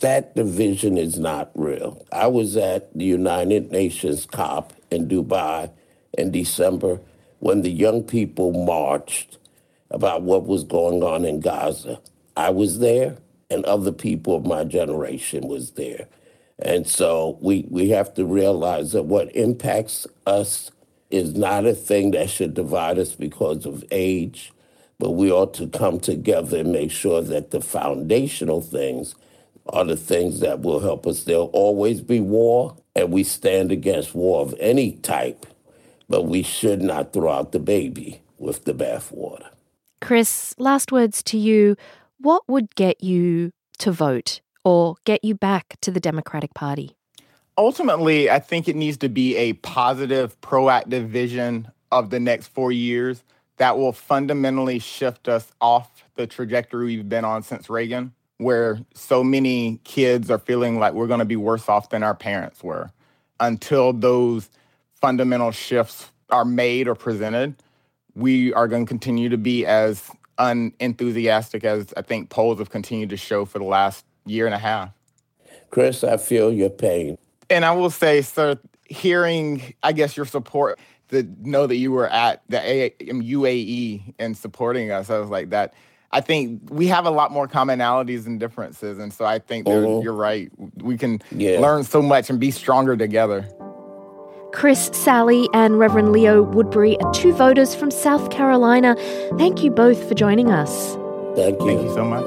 That 0.00 0.34
division 0.36 0.98
is 0.98 1.18
not 1.18 1.50
real. 1.54 2.04
I 2.12 2.26
was 2.26 2.54
at 2.58 2.92
the 2.92 3.06
United 3.06 3.72
Nations 3.72 4.26
COP 4.26 4.74
in 4.90 5.08
Dubai 5.08 5.70
in 6.18 6.32
December 6.32 7.00
when 7.38 7.62
the 7.62 7.70
young 7.70 8.02
people 8.02 8.52
marched 8.52 9.38
about 9.90 10.20
what 10.20 10.46
was 10.46 10.64
going 10.64 11.02
on 11.02 11.24
in 11.24 11.40
Gaza. 11.40 11.98
I 12.36 12.50
was 12.50 12.78
there, 12.78 13.16
and 13.50 13.64
other 13.64 13.92
people 13.92 14.36
of 14.36 14.46
my 14.46 14.64
generation 14.64 15.46
was 15.46 15.72
there. 15.72 16.08
And 16.58 16.86
so 16.86 17.38
we, 17.40 17.66
we 17.68 17.90
have 17.90 18.14
to 18.14 18.24
realize 18.24 18.92
that 18.92 19.04
what 19.04 19.34
impacts 19.34 20.06
us 20.26 20.70
is 21.10 21.34
not 21.34 21.66
a 21.66 21.74
thing 21.74 22.10
that 22.12 22.30
should 22.30 22.54
divide 22.54 22.98
us 22.98 23.14
because 23.14 23.66
of 23.66 23.84
age, 23.90 24.52
but 24.98 25.10
we 25.10 25.30
ought 25.30 25.54
to 25.54 25.66
come 25.68 26.00
together 26.00 26.58
and 26.58 26.72
make 26.72 26.90
sure 26.90 27.22
that 27.22 27.50
the 27.50 27.60
foundational 27.60 28.60
things 28.60 29.14
are 29.68 29.84
the 29.84 29.96
things 29.96 30.40
that 30.40 30.60
will 30.60 30.80
help 30.80 31.06
us. 31.06 31.24
There'll 31.24 31.46
always 31.46 32.00
be 32.00 32.20
war, 32.20 32.76
and 32.94 33.12
we 33.12 33.24
stand 33.24 33.70
against 33.70 34.14
war 34.14 34.42
of 34.42 34.54
any 34.58 34.92
type, 34.92 35.46
but 36.08 36.22
we 36.22 36.42
should 36.42 36.82
not 36.82 37.12
throw 37.12 37.30
out 37.30 37.52
the 37.52 37.58
baby 37.58 38.22
with 38.38 38.64
the 38.64 38.74
bathwater. 38.74 39.48
Chris, 40.00 40.54
last 40.58 40.92
words 40.92 41.22
to 41.24 41.38
you 41.38 41.76
what 42.18 42.42
would 42.48 42.74
get 42.74 43.02
you 43.02 43.52
to 43.78 43.92
vote 43.92 44.40
or 44.64 44.96
get 45.04 45.24
you 45.24 45.34
back 45.34 45.76
to 45.80 45.90
the 45.90 46.00
Democratic 46.00 46.54
Party? 46.54 46.96
Ultimately, 47.58 48.30
I 48.30 48.38
think 48.38 48.68
it 48.68 48.76
needs 48.76 48.96
to 48.98 49.08
be 49.08 49.36
a 49.36 49.54
positive, 49.54 50.38
proactive 50.40 51.08
vision 51.08 51.68
of 51.90 52.10
the 52.10 52.20
next 52.20 52.48
four 52.48 52.72
years 52.72 53.22
that 53.56 53.78
will 53.78 53.92
fundamentally 53.92 54.78
shift 54.78 55.28
us 55.28 55.50
off 55.60 56.04
the 56.16 56.26
trajectory 56.26 56.96
we've 56.96 57.08
been 57.08 57.24
on 57.24 57.42
since 57.42 57.70
Reagan, 57.70 58.12
where 58.38 58.78
so 58.94 59.24
many 59.24 59.80
kids 59.84 60.30
are 60.30 60.38
feeling 60.38 60.78
like 60.78 60.92
we're 60.92 61.06
going 61.06 61.20
to 61.20 61.24
be 61.24 61.36
worse 61.36 61.68
off 61.68 61.88
than 61.88 62.02
our 62.02 62.14
parents 62.14 62.62
were. 62.62 62.90
Until 63.40 63.92
those 63.92 64.50
fundamental 64.94 65.50
shifts 65.50 66.10
are 66.30 66.44
made 66.44 66.88
or 66.88 66.94
presented, 66.94 67.54
we 68.14 68.52
are 68.52 68.68
going 68.68 68.84
to 68.84 68.88
continue 68.88 69.28
to 69.28 69.38
be 69.38 69.64
as 69.64 70.10
unenthusiastic 70.38 71.64
as 71.64 71.92
I 71.96 72.02
think 72.02 72.30
polls 72.30 72.58
have 72.58 72.70
continued 72.70 73.10
to 73.10 73.16
show 73.16 73.44
for 73.44 73.58
the 73.58 73.64
last 73.64 74.04
year 74.24 74.46
and 74.46 74.54
a 74.54 74.58
half. 74.58 74.90
Chris, 75.70 76.04
I 76.04 76.16
feel 76.16 76.52
your 76.52 76.70
pain. 76.70 77.18
And 77.50 77.64
I 77.64 77.72
will 77.72 77.90
say, 77.90 78.22
sir, 78.22 78.58
hearing, 78.88 79.74
I 79.82 79.92
guess, 79.92 80.16
your 80.16 80.26
support, 80.26 80.78
to 81.10 81.22
know 81.42 81.66
that 81.66 81.76
you 81.76 81.92
were 81.92 82.08
at 82.08 82.42
the 82.48 82.92
UAE 83.00 84.14
and 84.18 84.36
supporting 84.36 84.90
us, 84.90 85.10
I 85.10 85.18
was 85.18 85.30
like, 85.30 85.50
that. 85.50 85.74
I 86.12 86.20
think 86.20 86.62
we 86.70 86.86
have 86.86 87.04
a 87.04 87.10
lot 87.10 87.30
more 87.32 87.46
commonalities 87.46 88.26
and 88.26 88.40
differences. 88.40 88.98
And 88.98 89.12
so 89.12 89.24
I 89.24 89.38
think 89.38 89.66
mm-hmm. 89.66 90.02
you're 90.02 90.14
right. 90.14 90.50
We 90.76 90.96
can 90.96 91.20
yeah. 91.30 91.58
learn 91.58 91.84
so 91.84 92.00
much 92.00 92.30
and 92.30 92.40
be 92.40 92.50
stronger 92.50 92.96
together. 92.96 93.48
Chris 94.52 94.86
Saley 94.92 95.48
and 95.52 95.78
Reverend 95.78 96.12
Leo 96.12 96.44
Woodberry 96.44 96.96
are 97.02 97.12
two 97.12 97.32
voters 97.32 97.74
from 97.74 97.90
South 97.90 98.30
Carolina. 98.30 98.96
Thank 99.36 99.62
you 99.62 99.70
both 99.70 100.08
for 100.08 100.14
joining 100.14 100.50
us. 100.50 100.94
Thank 101.36 101.60
you. 101.60 101.66
Thank 101.66 101.82
you 101.82 101.94
so 101.94 102.04
much. 102.04 102.24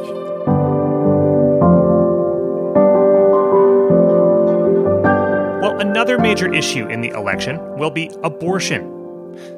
Well, 5.61 5.79
another 5.79 6.19
major 6.19 6.53
issue 6.53 6.87
in 6.87 7.01
the 7.01 7.09
election 7.09 7.57
will 7.77 7.91
be 7.91 8.11
abortion. 8.23 8.95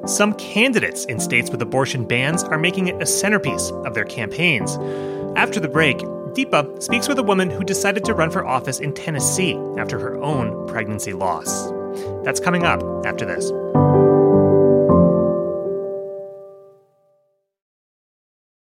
Some 0.05 0.33
candidates 0.33 1.05
in 1.05 1.19
states 1.19 1.49
with 1.49 1.61
abortion 1.61 2.05
bans 2.05 2.43
are 2.43 2.57
making 2.57 2.87
it 2.87 3.01
a 3.01 3.05
centerpiece 3.05 3.71
of 3.85 3.93
their 3.93 4.05
campaigns. 4.05 4.77
After 5.35 5.59
the 5.59 5.67
break, 5.67 5.97
Deepa 5.97 6.81
speaks 6.81 7.09
with 7.09 7.19
a 7.19 7.23
woman 7.23 7.49
who 7.49 7.63
decided 7.63 8.05
to 8.05 8.13
run 8.13 8.31
for 8.31 8.45
office 8.45 8.79
in 8.79 8.93
Tennessee 8.93 9.55
after 9.77 9.99
her 9.99 10.21
own 10.21 10.67
pregnancy 10.67 11.11
loss. 11.11 11.69
That's 12.23 12.39
coming 12.39 12.63
up 12.63 12.81
after 13.05 13.25
this. 13.25 13.51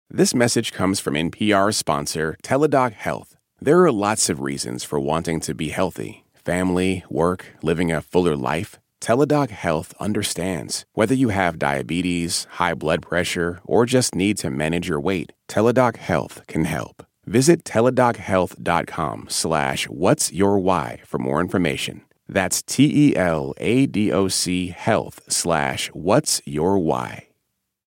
This 0.10 0.34
message 0.34 0.72
comes 0.72 1.01
from 1.01 1.15
NPR 1.15 1.74
sponsor 1.74 2.38
Teladoc 2.41 2.94
Health. 2.94 3.36
There 3.60 3.84
are 3.84 3.91
lots 3.91 4.29
of 4.29 4.39
reasons 4.39 4.84
for 4.86 4.98
wanting 4.98 5.41
to 5.41 5.53
be 5.53 5.70
healthy 5.70 6.24
family, 6.46 7.03
work, 7.10 7.48
living 7.62 7.91
a 7.91 8.01
fuller 8.01 8.38
life. 8.38 8.77
Teladoc 9.01 9.50
Health 9.50 9.94
understands. 10.00 10.86
Whether 10.94 11.15
you 11.15 11.29
have 11.29 11.60
diabetes, 11.60 12.48
high 12.51 12.75
blood 12.75 13.01
pressure, 13.01 13.60
or 13.65 13.86
just 13.86 14.15
need 14.15 14.38
to 14.38 14.50
manage 14.50 14.88
your 14.88 15.01
weight, 15.01 15.34
Teladoc 15.50 15.98
Health 15.98 16.41
can 16.48 16.65
help. 16.65 17.05
Visit 17.25 17.63
teladochealth.com 17.63 19.25
slash 19.29 19.86
what's 19.89 20.32
your 20.32 20.60
why 20.60 21.01
for 21.05 21.17
more 21.17 21.41
information. 21.41 22.01
That's 22.27 22.62
T 22.62 23.10
E 23.10 23.15
L 23.15 23.53
A 23.58 23.86
D 23.86 24.12
O 24.12 24.27
C 24.27 24.67
health 24.70 25.22
slash 25.27 25.89
what's 25.89 26.41
your 26.46 26.79
why. 26.79 27.27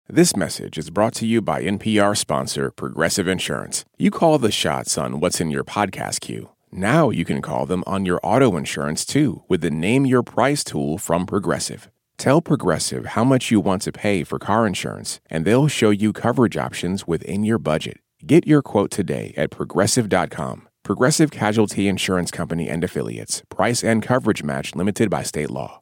This 0.09 0.37
message 0.37 0.77
is 0.77 0.89
brought 0.89 1.13
to 1.15 1.27
you 1.27 1.41
by 1.41 1.63
NPR 1.63 2.15
sponsor 2.15 2.71
Progressive 2.71 3.27
Insurance. 3.27 3.83
You 3.97 4.09
call 4.09 4.39
the 4.39 4.51
shots 4.51 4.97
on 4.97 5.19
what's 5.19 5.41
in 5.41 5.51
your 5.51 5.65
podcast 5.65 6.21
queue. 6.21 6.51
Now 6.71 7.09
you 7.09 7.25
can 7.25 7.41
call 7.41 7.65
them 7.65 7.83
on 7.85 8.05
your 8.05 8.19
auto 8.23 8.55
insurance 8.55 9.03
too 9.05 9.43
with 9.47 9.61
the 9.61 9.71
Name 9.71 10.05
Your 10.05 10.23
Price 10.23 10.63
tool 10.63 10.97
from 10.97 11.25
Progressive. 11.25 11.89
Tell 12.17 12.41
Progressive 12.41 13.07
how 13.07 13.23
much 13.23 13.51
you 13.51 13.59
want 13.59 13.81
to 13.83 13.91
pay 13.91 14.23
for 14.23 14.39
car 14.39 14.65
insurance, 14.65 15.19
and 15.29 15.45
they'll 15.45 15.67
show 15.67 15.89
you 15.89 16.13
coverage 16.13 16.57
options 16.57 17.05
within 17.05 17.43
your 17.43 17.59
budget. 17.59 17.99
Get 18.25 18.47
your 18.47 18.61
quote 18.61 18.91
today 18.91 19.33
at 19.37 19.51
progressive.com. 19.51 20.66
Progressive 20.87 21.29
Casualty 21.31 21.87
Insurance 21.89 22.31
Company 22.31 22.69
and 22.69 22.81
Affiliates. 22.81 23.43
Price 23.49 23.83
and 23.83 24.01
coverage 24.01 24.41
match 24.41 24.73
limited 24.73 25.09
by 25.09 25.21
state 25.21 25.51
law. 25.51 25.81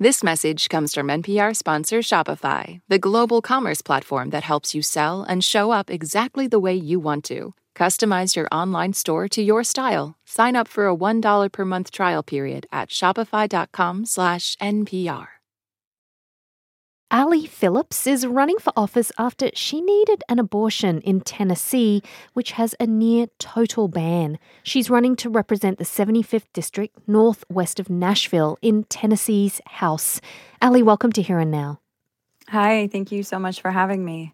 This 0.00 0.24
message 0.24 0.68
comes 0.68 0.92
from 0.92 1.06
NPR 1.06 1.54
sponsor 1.54 2.00
Shopify, 2.00 2.80
the 2.88 2.98
global 2.98 3.40
commerce 3.40 3.80
platform 3.80 4.30
that 4.30 4.42
helps 4.42 4.74
you 4.74 4.82
sell 4.82 5.22
and 5.22 5.44
show 5.44 5.70
up 5.70 5.88
exactly 5.88 6.48
the 6.48 6.58
way 6.58 6.74
you 6.74 6.98
want 6.98 7.24
to. 7.26 7.54
Customize 7.76 8.34
your 8.34 8.48
online 8.50 8.92
store 8.92 9.28
to 9.28 9.40
your 9.40 9.62
style. 9.62 10.16
Sign 10.26 10.56
up 10.56 10.66
for 10.66 10.88
a 10.88 10.96
$1 10.96 11.52
per 11.52 11.64
month 11.64 11.92
trial 11.92 12.24
period 12.24 12.66
at 12.72 12.88
shopify.com/npr. 12.88 15.26
Allie 17.12 17.44
Phillips 17.44 18.06
is 18.06 18.26
running 18.26 18.56
for 18.56 18.72
office 18.74 19.12
after 19.18 19.50
she 19.52 19.82
needed 19.82 20.24
an 20.30 20.38
abortion 20.38 21.02
in 21.02 21.20
Tennessee, 21.20 22.02
which 22.32 22.52
has 22.52 22.74
a 22.80 22.86
near 22.86 23.26
total 23.38 23.86
ban. 23.86 24.38
She's 24.62 24.88
running 24.88 25.14
to 25.16 25.28
represent 25.28 25.76
the 25.76 25.84
75th 25.84 26.46
District, 26.54 26.96
northwest 27.06 27.78
of 27.78 27.90
Nashville, 27.90 28.56
in 28.62 28.84
Tennessee's 28.84 29.60
House. 29.66 30.22
Allie, 30.62 30.82
welcome 30.82 31.12
to 31.12 31.20
Here 31.20 31.38
and 31.38 31.50
Now. 31.50 31.80
Hi, 32.48 32.88
thank 32.90 33.12
you 33.12 33.22
so 33.22 33.38
much 33.38 33.60
for 33.60 33.70
having 33.70 34.06
me. 34.06 34.32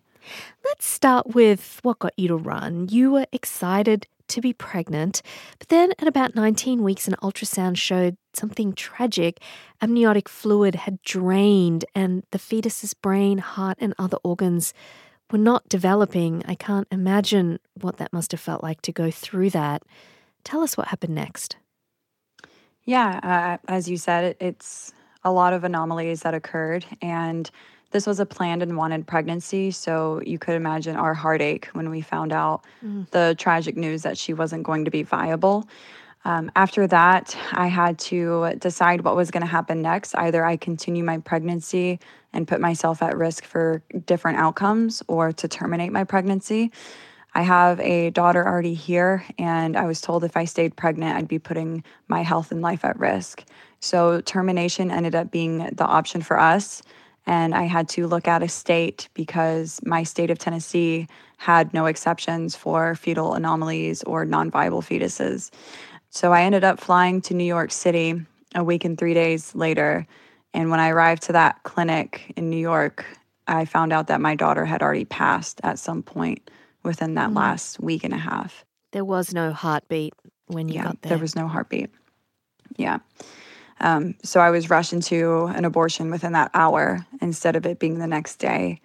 Let's 0.65 0.87
start 0.87 1.35
with 1.35 1.81
what 1.83 1.99
got 1.99 2.17
you 2.17 2.29
to 2.29 2.37
run. 2.37 2.87
You 2.89 3.11
were 3.11 3.27
excited 3.33 4.07
to 4.29 4.41
be 4.41 4.53
pregnant, 4.53 5.23
but 5.59 5.69
then 5.69 5.93
at 5.99 6.09
about 6.09 6.35
19 6.35 6.83
weeks, 6.83 7.09
an 7.09 7.15
ultrasound 7.23 7.77
showed 7.77 8.17
something 8.35 8.73
tragic. 8.73 9.41
Amniotic 9.81 10.29
fluid 10.29 10.75
had 10.75 11.03
drained, 11.03 11.85
and 11.95 12.25
the 12.31 12.39
fetus's 12.39 12.95
brain, 12.95 13.39
heart, 13.39 13.79
and 13.81 13.95
other 13.99 14.19
organs 14.23 14.73
were 15.31 15.39
not 15.39 15.69
developing. 15.69 16.43
I 16.47 16.55
can't 16.55 16.89
imagine 16.91 17.59
what 17.81 17.99
that 17.99 18.13
must 18.13 18.33
have 18.33 18.41
felt 18.41 18.63
like 18.63 18.83
to 18.83 18.93
go 18.93 19.11
through 19.11 19.51
that. 19.51 19.83
Tell 20.45 20.63
us 20.63 20.77
what 20.77 20.89
happened 20.89 21.15
next. 21.15 21.57
Yeah, 22.85 23.21
uh, 23.23 23.71
as 23.71 23.89
you 23.89 23.99
said, 23.99 24.25
it, 24.25 24.37
it's 24.41 24.93
a 25.25 25.33
lot 25.33 25.53
of 25.53 25.65
anomalies 25.65 26.23
that 26.23 26.33
occurred, 26.35 26.87
and 27.03 27.51
this 27.91 28.07
was 28.07 28.21
a 28.21 28.27
planned 28.27 28.63
and 28.63 28.77
wanted 28.77 29.07
pregnancy, 29.07 29.71
so 29.71 30.21
you 30.25 30.39
could 30.39 30.55
imagine 30.55 30.97
our 30.97 31.15
heartache 31.15 31.69
when 31.73 31.89
we 31.89 32.01
found 32.01 32.33
out 32.33 32.65
mm. 32.85 33.09
the 33.11 33.35
tragic 33.39 33.77
news 33.77 34.03
that 34.03 34.19
she 34.19 34.35
wasn't 34.35 34.63
going 34.63 34.85
to 34.85 34.91
be 34.91 35.03
viable. 35.03 35.67
Um, 36.25 36.51
after 36.55 36.87
that, 36.89 37.37
I 37.53 37.69
had 37.69 37.99
to 38.01 38.55
decide 38.59 39.03
what 39.03 39.17
was 39.17 39.31
going 39.31 39.41
to 39.41 39.47
happen 39.47 39.81
next. 39.81 40.15
Either 40.15 40.45
I 40.45 40.57
continue 40.57 41.03
my 41.03 41.19
pregnancy 41.19 42.01
and 42.35 42.47
put 42.47 42.61
myself 42.61 43.01
at 43.03 43.17
risk 43.17 43.45
for 43.45 43.83
different 44.05 44.39
outcomes, 44.39 45.03
or 45.09 45.33
to 45.33 45.49
terminate 45.49 45.93
my 45.93 46.05
pregnancy. 46.05 46.71
I 47.35 47.43
have 47.43 47.79
a 47.81 48.11
daughter 48.11 48.47
already 48.47 48.75
here, 48.75 49.25
and 49.39 49.77
I 49.77 49.87
was 49.87 50.01
told 50.03 50.25
if 50.25 50.37
I 50.37 50.45
stayed 50.45 50.77
pregnant, 50.77 51.17
I'd 51.17 51.29
be 51.29 51.39
putting 51.39 51.85
my 52.09 52.23
health 52.23 52.51
and 52.51 52.61
life 52.61 52.85
at 52.85 52.99
risk. 52.99 53.45
So, 53.81 54.21
termination 54.21 54.91
ended 54.91 55.15
up 55.15 55.31
being 55.31 55.59
the 55.59 55.85
option 55.85 56.21
for 56.21 56.39
us 56.39 56.83
and 57.29 57.55
I 57.55 57.65
had 57.65 57.91
to 57.91 58.07
look 58.07 58.27
at 58.27 58.43
a 58.43 58.49
state 58.49 59.11
because 59.13 59.81
my 59.85 60.03
state 60.03 60.31
of 60.31 60.39
Tennessee 60.39 61.07
had 61.37 61.75
no 61.75 61.85
exceptions 61.85 62.57
for 62.57 62.95
fetal 62.95 63.35
anomalies 63.35 64.03
or 64.05 64.25
non 64.25 64.51
viable 64.51 64.81
fetuses. 64.81 65.51
So 66.09 66.33
I 66.33 66.43
ended 66.43 66.65
up 66.65 66.81
flying 66.81 67.21
to 67.23 67.35
New 67.35 67.45
York 67.45 67.71
City 67.71 68.19
a 68.55 68.65
week 68.65 68.87
and 68.87 68.97
three 68.97 69.13
days 69.13 69.55
later. 69.55 70.07
And 70.55 70.71
when 70.71 70.81
I 70.81 70.89
arrived 70.89 71.25
to 71.25 71.33
that 71.33 71.63
clinic 71.65 72.33
in 72.35 72.49
New 72.49 72.57
York, 72.57 73.05
I 73.47 73.67
found 73.67 73.93
out 73.93 74.07
that 74.07 74.23
my 74.23 74.35
daughter 74.35 74.65
had 74.65 74.83
already 74.83 75.05
passed 75.05 75.61
at 75.63 75.79
some 75.79 76.03
point 76.03 76.51
within 76.83 77.15
that 77.15 77.29
mm. 77.29 77.37
last 77.37 77.79
week 77.79 78.05
and 78.05 78.15
a 78.15 78.19
half. 78.19 78.65
There 78.93 79.05
was 79.05 79.35
no 79.35 79.53
heartbeat 79.53 80.15
when 80.47 80.69
you 80.69 80.77
yeah, 80.77 80.85
got 80.85 81.03
there. 81.03 81.11
There 81.11 81.19
was 81.19 81.37
no 81.37 81.47
heartbeat. 81.47 81.91
Yeah. 82.79 83.01
Um, 83.81 84.15
so 84.23 84.41
I 84.41 84.51
was 84.51 84.71
rushed 84.71 84.93
into 84.93 85.45
an 85.47 85.65
abortion 85.65 86.11
within 86.11 86.33
that 86.33 86.51
hour 86.55 87.07
instead 87.21 87.57
of 87.57 87.65
it 87.67 87.79
being 87.79 87.99
the 87.99 88.07
next 88.07 88.37
day 88.37 88.81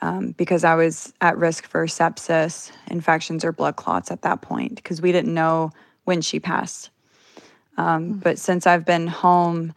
um, 0.00 0.32
because 0.32 0.64
I 0.64 0.74
was 0.74 1.12
at 1.20 1.36
risk 1.38 1.66
for 1.66 1.86
sepsis, 1.86 2.70
infections, 2.86 3.44
or 3.44 3.52
blood 3.52 3.76
clots 3.76 4.10
at 4.10 4.22
that 4.22 4.40
point 4.40 4.76
because 4.76 5.02
we 5.02 5.12
didn't 5.12 5.34
know 5.34 5.72
when 6.04 6.20
she 6.20 6.38
passed. 6.38 6.90
Um, 7.76 8.14
mm. 8.14 8.22
But 8.22 8.38
since 8.38 8.66
I've 8.66 8.84
been 8.84 9.06
home, 9.06 9.74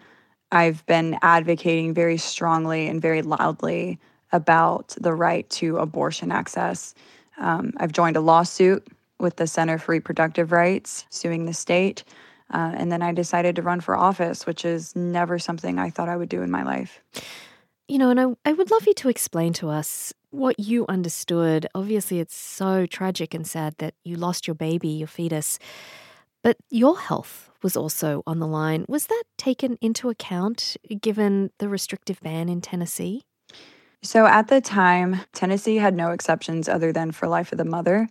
I've 0.52 0.86
been 0.86 1.18
advocating 1.22 1.94
very 1.94 2.18
strongly 2.18 2.88
and 2.88 3.02
very 3.02 3.22
loudly 3.22 4.00
about 4.32 4.96
the 5.00 5.14
right 5.14 5.50
to 5.52 5.78
abortion 5.78 6.32
access. 6.32 6.94
Um, 7.38 7.74
I've 7.78 7.92
joined 7.92 8.16
a 8.16 8.22
lawsuit 8.22 8.86
with 9.20 9.38
the 9.38 9.48
Center 9.48 9.78
for 9.78 9.92
Reproductive 9.92 10.52
Rights, 10.52 11.06
suing 11.10 11.46
the 11.46 11.54
state. 11.54 12.04
Uh, 12.52 12.74
and 12.76 12.92
then 12.92 13.02
I 13.02 13.14
decided 13.14 13.56
to 13.56 13.62
run 13.62 13.82
for 13.82 13.96
office, 13.96 14.46
which 14.46 14.66
is 14.66 14.96
never 14.96 15.40
something 15.40 15.80
I 15.80 15.90
thought 15.90 16.10
I 16.10 16.18
would 16.18 16.30
do 16.30 16.42
in 16.42 16.52
my 16.52 16.64
life. 16.64 17.02
You 17.88 17.98
know, 17.98 18.10
and 18.10 18.20
I, 18.20 18.26
I 18.46 18.54
would 18.54 18.72
love 18.72 18.88
you 18.88 18.94
to 18.96 19.10
explain 19.10 19.54
to 19.54 19.70
us 19.70 20.14
what 20.30 20.60
you 20.60 20.86
understood. 20.88 21.68
Obviously, 21.76 22.20
it's 22.20 22.36
so 22.36 22.86
tragic 22.86 23.34
and 23.34 23.46
sad 23.46 23.76
that 23.80 23.96
you 24.04 24.16
lost 24.16 24.48
your 24.48 24.56
baby, 24.56 24.90
your 24.90 25.08
fetus, 25.08 25.60
but 26.42 26.58
your 26.70 26.98
health 27.00 27.50
was 27.62 27.78
also 27.78 28.24
on 28.26 28.40
the 28.40 28.48
line. 28.48 28.86
Was 28.88 29.08
that 29.08 29.24
taken 29.38 29.78
into 29.82 30.10
account 30.10 30.78
given 31.02 31.52
the 31.60 31.70
restrictive 31.70 32.20
ban 32.22 32.50
in 32.50 32.62
Tennessee? 32.62 33.24
So 34.02 34.26
at 34.26 34.48
the 34.48 34.62
time, 34.62 35.22
Tennessee 35.34 35.76
had 35.76 35.94
no 35.94 36.12
exceptions 36.12 36.68
other 36.68 36.92
than 36.92 37.12
for 37.12 37.28
life 37.28 37.52
of 37.52 37.58
the 37.58 37.66
mother. 37.66 38.10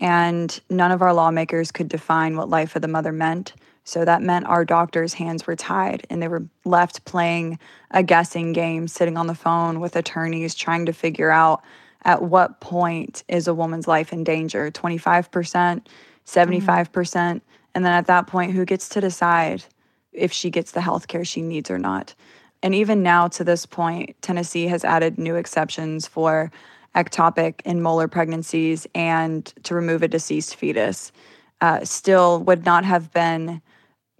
And 0.00 0.58
none 0.70 0.92
of 0.92 1.02
our 1.02 1.12
lawmakers 1.12 1.72
could 1.72 1.88
define 1.88 2.36
what 2.36 2.48
life 2.48 2.76
of 2.76 2.82
the 2.82 2.88
mother 2.88 3.12
meant. 3.12 3.54
So 3.86 4.04
that 4.04 4.20
meant 4.20 4.46
our 4.46 4.64
doctors' 4.64 5.14
hands 5.14 5.46
were 5.46 5.54
tied 5.54 6.04
and 6.10 6.20
they 6.20 6.26
were 6.26 6.44
left 6.64 7.04
playing 7.04 7.60
a 7.92 8.02
guessing 8.02 8.52
game, 8.52 8.88
sitting 8.88 9.16
on 9.16 9.28
the 9.28 9.34
phone 9.34 9.78
with 9.78 9.94
attorneys 9.94 10.56
trying 10.56 10.86
to 10.86 10.92
figure 10.92 11.30
out 11.30 11.62
at 12.02 12.20
what 12.20 12.60
point 12.60 13.22
is 13.28 13.46
a 13.46 13.54
woman's 13.54 13.86
life 13.86 14.12
in 14.12 14.24
danger 14.24 14.72
25%, 14.72 15.30
75%. 15.30 15.86
Mm-hmm. 16.26 17.38
And 17.76 17.84
then 17.84 17.92
at 17.92 18.08
that 18.08 18.26
point, 18.26 18.52
who 18.52 18.64
gets 18.64 18.88
to 18.88 19.00
decide 19.00 19.62
if 20.12 20.32
she 20.32 20.50
gets 20.50 20.72
the 20.72 20.80
health 20.80 21.06
care 21.06 21.24
she 21.24 21.40
needs 21.40 21.70
or 21.70 21.78
not? 21.78 22.12
And 22.64 22.74
even 22.74 23.04
now, 23.04 23.28
to 23.28 23.44
this 23.44 23.66
point, 23.66 24.16
Tennessee 24.20 24.66
has 24.66 24.84
added 24.84 25.16
new 25.16 25.36
exceptions 25.36 26.08
for 26.08 26.50
ectopic 26.96 27.60
and 27.64 27.84
molar 27.84 28.08
pregnancies 28.08 28.88
and 28.96 29.44
to 29.62 29.76
remove 29.76 30.02
a 30.02 30.08
deceased 30.08 30.56
fetus. 30.56 31.12
Uh, 31.60 31.84
still 31.84 32.40
would 32.40 32.64
not 32.64 32.84
have 32.84 33.12
been 33.12 33.62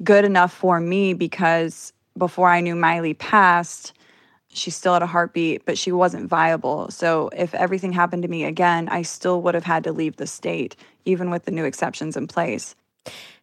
good 0.02 0.24
enough 0.24 0.52
for 0.52 0.80
me 0.80 1.14
because 1.14 1.92
before 2.16 2.48
I 2.48 2.60
knew 2.60 2.74
Miley 2.74 3.14
passed, 3.14 3.92
she 4.48 4.70
still 4.70 4.94
had 4.94 5.02
a 5.02 5.06
heartbeat, 5.06 5.64
but 5.64 5.76
she 5.76 5.92
wasn't 5.92 6.28
viable. 6.28 6.90
So 6.90 7.28
if 7.36 7.54
everything 7.54 7.92
happened 7.92 8.22
to 8.22 8.28
me 8.28 8.44
again, 8.44 8.88
I 8.88 9.02
still 9.02 9.42
would 9.42 9.54
have 9.54 9.64
had 9.64 9.84
to 9.84 9.92
leave 9.92 10.16
the 10.16 10.26
state, 10.26 10.76
even 11.04 11.30
with 11.30 11.44
the 11.44 11.50
new 11.50 11.64
exceptions 11.64 12.16
in 12.16 12.26
place. 12.26 12.74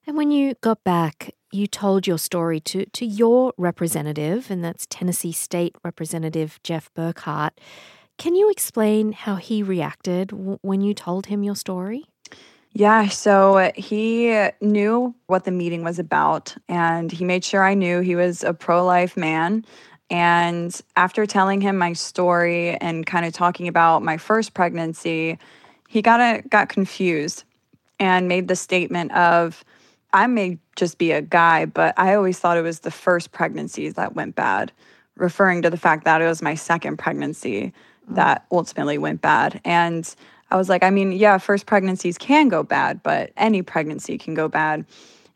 And 0.06 0.18
when 0.18 0.32
you 0.32 0.56
got 0.62 0.84
back, 0.84 1.34
you 1.52 1.68
told 1.68 2.08
your 2.08 2.18
story 2.18 2.60
to, 2.62 2.86
to 2.88 3.06
your 3.06 3.54
representative, 3.58 4.50
and 4.50 4.64
that's 4.64 4.88
Tennessee 4.90 5.32
State 5.32 5.76
Representative 5.84 6.60
Jeff 6.64 6.90
Burkhart. 6.96 7.52
Can 8.18 8.36
you 8.36 8.50
explain 8.50 9.12
how 9.12 9.36
he 9.36 9.64
reacted 9.64 10.30
w- 10.30 10.60
when 10.62 10.82
you 10.82 10.94
told 10.94 11.28
him 11.28 11.44
your 11.44 11.56
story? 11.56 12.06
Yeah, 12.76 13.08
so 13.10 13.72
he 13.76 14.36
knew 14.60 15.14
what 15.28 15.44
the 15.44 15.52
meeting 15.52 15.84
was 15.84 16.00
about, 16.00 16.56
and 16.68 17.12
he 17.12 17.24
made 17.24 17.46
sure 17.46 17.64
I 17.64 17.76
knew 17.76 18.00
he 18.00 18.16
was 18.16 18.44
a 18.44 18.54
pro 18.54 18.84
life 18.84 19.16
man. 19.16 19.64
And 20.10 20.80
after 20.96 21.26
telling 21.28 21.62
him 21.62 21.78
my 21.78 21.94
story 21.94 22.72
and 22.72 23.06
kind 23.06 23.26
of 23.26 23.34
talking 23.34 23.68
about 23.68 24.02
my 24.02 24.18
first 24.18 24.56
pregnancy, 24.56 25.38
he 25.88 26.02
got 26.02 26.20
a, 26.20 26.42
got 26.50 26.70
confused 26.70 27.44
and 28.00 28.28
made 28.28 28.48
the 28.48 28.56
statement 28.56 29.12
of, 29.14 29.64
"I 30.12 30.26
may 30.26 30.58
just 30.76 30.98
be 30.98 31.12
a 31.12 31.22
guy, 31.22 31.66
but 31.66 31.94
I 31.98 32.16
always 32.16 32.40
thought 32.40 32.58
it 32.58 32.64
was 32.64 32.80
the 32.80 32.92
first 32.92 33.32
pregnancies 33.32 33.94
that 33.94 34.16
went 34.16 34.36
bad," 34.36 34.72
referring 35.16 35.62
to 35.62 35.70
the 35.70 35.78
fact 35.78 36.06
that 36.06 36.22
it 36.22 36.28
was 36.28 36.42
my 36.42 36.56
second 36.56 36.98
pregnancy 36.98 37.72
mm. 38.10 38.16
that 38.16 38.46
ultimately 38.52 38.98
went 38.98 39.22
bad. 39.22 39.62
And 39.64 40.14
I 40.54 40.56
was 40.56 40.70
like, 40.70 40.84
I 40.84 40.92
mean, 40.92 41.12
yeah, 41.12 41.40
first 41.40 41.66
pregnancies 41.66 42.16
can 42.16 42.48
go 42.48 42.62
bad, 42.62 43.02
but 43.02 43.32
any 43.36 43.64
pregnancy 43.64 44.20
can 44.20 44.36
go 44.36 44.48
bad. 44.48 44.86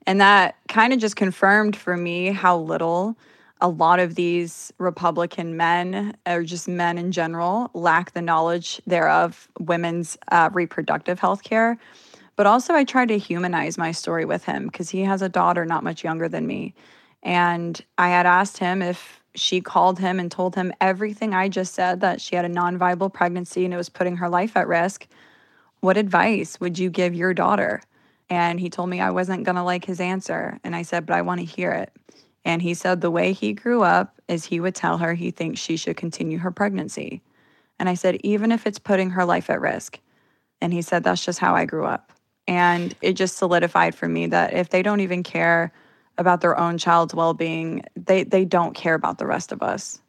And 0.05 0.21
that 0.21 0.55
kind 0.67 0.93
of 0.93 0.99
just 0.99 1.15
confirmed 1.15 1.75
for 1.75 1.97
me 1.97 2.27
how 2.27 2.59
little 2.59 3.17
a 3.59 3.67
lot 3.67 3.99
of 3.99 4.13
these 4.13 4.71
Republican 4.77 5.57
men, 5.57 6.15
or 6.27 6.43
just 6.43 6.67
men 6.67 6.99
in 6.99 7.11
general, 7.11 7.71
lack 7.73 8.13
the 8.13 8.21
knowledge 8.21 8.79
thereof 8.85 9.49
women's 9.59 10.19
uh, 10.31 10.51
reproductive 10.53 11.19
health 11.19 11.41
care. 11.43 11.79
But 12.35 12.45
also, 12.45 12.75
I 12.75 12.83
tried 12.83 13.07
to 13.07 13.17
humanize 13.17 13.75
my 13.75 13.91
story 13.93 14.23
with 14.23 14.45
him 14.45 14.67
because 14.67 14.91
he 14.91 15.01
has 15.01 15.23
a 15.23 15.29
daughter 15.29 15.65
not 15.65 15.83
much 15.83 16.03
younger 16.03 16.29
than 16.29 16.45
me. 16.45 16.75
And 17.23 17.83
I 17.97 18.09
had 18.09 18.27
asked 18.27 18.59
him 18.59 18.83
if 18.83 19.23
she 19.35 19.61
called 19.61 19.99
him 19.99 20.19
and 20.19 20.31
told 20.31 20.55
him 20.55 20.73
everything 20.81 21.33
I 21.33 21.49
just 21.49 21.73
said 21.73 22.01
that 22.01 22.21
she 22.21 22.35
had 22.35 22.45
a 22.45 22.49
non 22.49 22.77
viable 22.77 23.09
pregnancy 23.09 23.65
and 23.65 23.73
it 23.73 23.77
was 23.77 23.89
putting 23.89 24.17
her 24.17 24.29
life 24.29 24.57
at 24.57 24.67
risk. 24.67 25.07
What 25.79 25.97
advice 25.97 26.59
would 26.59 26.79
you 26.79 26.89
give 26.89 27.13
your 27.13 27.33
daughter? 27.33 27.81
And 28.29 28.59
he 28.59 28.69
told 28.69 28.89
me 28.89 28.99
I 28.99 29.11
wasn't 29.11 29.43
going 29.43 29.55
to 29.55 29.63
like 29.63 29.85
his 29.85 29.99
answer. 29.99 30.59
And 30.63 30.75
I 30.75 30.81
said, 30.81 31.05
but 31.05 31.15
I 31.15 31.21
want 31.21 31.39
to 31.39 31.45
hear 31.45 31.71
it. 31.71 31.91
And 32.43 32.61
he 32.61 32.73
said 32.73 33.01
the 33.01 33.11
way 33.11 33.33
he 33.33 33.53
grew 33.53 33.83
up 33.83 34.21
is 34.27 34.45
he 34.45 34.59
would 34.59 34.75
tell 34.75 34.97
her 34.97 35.13
he 35.13 35.31
thinks 35.31 35.59
she 35.59 35.77
should 35.77 35.97
continue 35.97 36.39
her 36.39 36.51
pregnancy. 36.51 37.21
And 37.79 37.87
I 37.87 37.93
said, 37.93 38.19
even 38.23 38.51
if 38.51 38.65
it's 38.65 38.79
putting 38.79 39.11
her 39.11 39.25
life 39.25 39.49
at 39.49 39.61
risk. 39.61 39.99
And 40.61 40.73
he 40.73 40.81
said, 40.81 41.03
that's 41.03 41.23
just 41.23 41.39
how 41.39 41.55
I 41.55 41.65
grew 41.65 41.85
up. 41.85 42.11
And 42.47 42.95
it 43.01 43.13
just 43.13 43.37
solidified 43.37 43.93
for 43.93 44.07
me 44.07 44.27
that 44.27 44.53
if 44.53 44.69
they 44.69 44.81
don't 44.81 45.01
even 45.01 45.23
care 45.23 45.71
about 46.17 46.41
their 46.41 46.57
own 46.57 46.77
child's 46.77 47.13
well 47.13 47.33
being, 47.33 47.83
they, 47.95 48.23
they 48.23 48.45
don't 48.45 48.75
care 48.75 48.95
about 48.95 49.17
the 49.17 49.27
rest 49.27 49.51
of 49.51 49.61
us. 49.61 50.01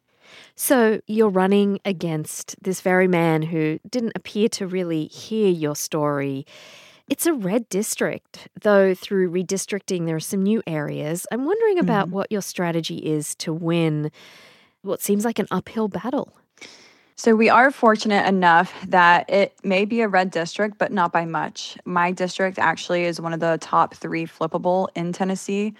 So 0.55 1.01
you're 1.07 1.29
running 1.29 1.79
against 1.85 2.57
this 2.63 2.81
very 2.81 3.09
man 3.09 3.43
who 3.43 3.79
didn't 3.89 4.13
appear 4.17 4.49
to 4.51 4.67
really 4.67 5.07
hear 5.07 5.49
your 5.49 5.77
story. 5.77 6.47
It's 7.09 7.27
a 7.27 7.33
red 7.33 7.69
district, 7.69 8.49
though 8.61 8.95
through 8.95 9.31
redistricting, 9.31 10.07
there 10.07 10.17
are 10.17 10.21
some 10.21 10.43
new 10.43 10.63
areas. 10.67 11.27
I'm 11.33 11.45
wondering 11.45 11.79
about 11.79 12.07
mm-hmm. 12.07 12.17
what 12.17 12.33
your 12.33 12.43
strategy 12.43 12.99
is 12.99 13.35
to 13.37 13.53
win 13.53 14.11
what 14.83 15.01
seems 15.01 15.25
like 15.25 15.39
an 15.39 15.49
uphill 15.51 15.89
battle. 15.89 16.33
So, 17.19 17.35
we 17.35 17.49
are 17.49 17.73
fortunate 17.73 18.29
enough 18.29 18.73
that 18.87 19.29
it 19.29 19.53
may 19.65 19.85
be 19.85 20.03
a 20.03 20.09
red 20.09 20.31
district, 20.31 20.79
but 20.79 20.93
not 20.93 21.11
by 21.11 21.25
much. 21.25 21.77
My 21.85 22.13
district 22.13 22.61
actually 22.61 23.07
is 23.07 23.21
one 23.21 23.33
of 23.33 23.41
the 23.41 23.59
top 23.61 23.97
three 23.97 24.25
flippable 24.25 24.87
in 24.95 25.13
Tennessee, 25.13 25.75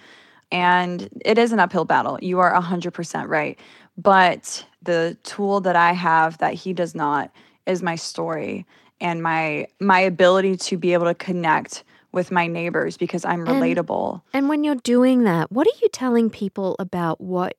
and 0.51 1.07
it 1.23 1.37
is 1.37 1.53
an 1.53 1.61
uphill 1.61 1.85
battle. 1.85 2.19
You 2.21 2.39
are 2.39 2.53
100% 2.53 3.29
right. 3.29 3.57
But 3.97 4.65
the 4.81 5.15
tool 5.23 5.61
that 5.61 5.77
I 5.77 5.93
have 5.93 6.37
that 6.39 6.55
he 6.55 6.73
does 6.73 6.93
not 6.93 7.31
is 7.65 7.81
my 7.81 7.95
story 7.95 8.65
and 8.99 9.23
my 9.23 9.67
my 9.79 10.01
ability 10.01 10.57
to 10.57 10.77
be 10.77 10.91
able 10.91 11.05
to 11.05 11.15
connect 11.15 11.85
with 12.11 12.31
my 12.31 12.47
neighbors 12.47 12.97
because 12.97 13.23
I'm 13.23 13.45
relatable. 13.45 14.13
And, 14.13 14.21
and 14.33 14.49
when 14.49 14.65
you're 14.65 14.75
doing 14.75 15.23
that, 15.23 15.53
what 15.53 15.67
are 15.67 15.79
you 15.81 15.87
telling 15.89 16.29
people 16.29 16.75
about 16.79 17.21
what 17.21 17.55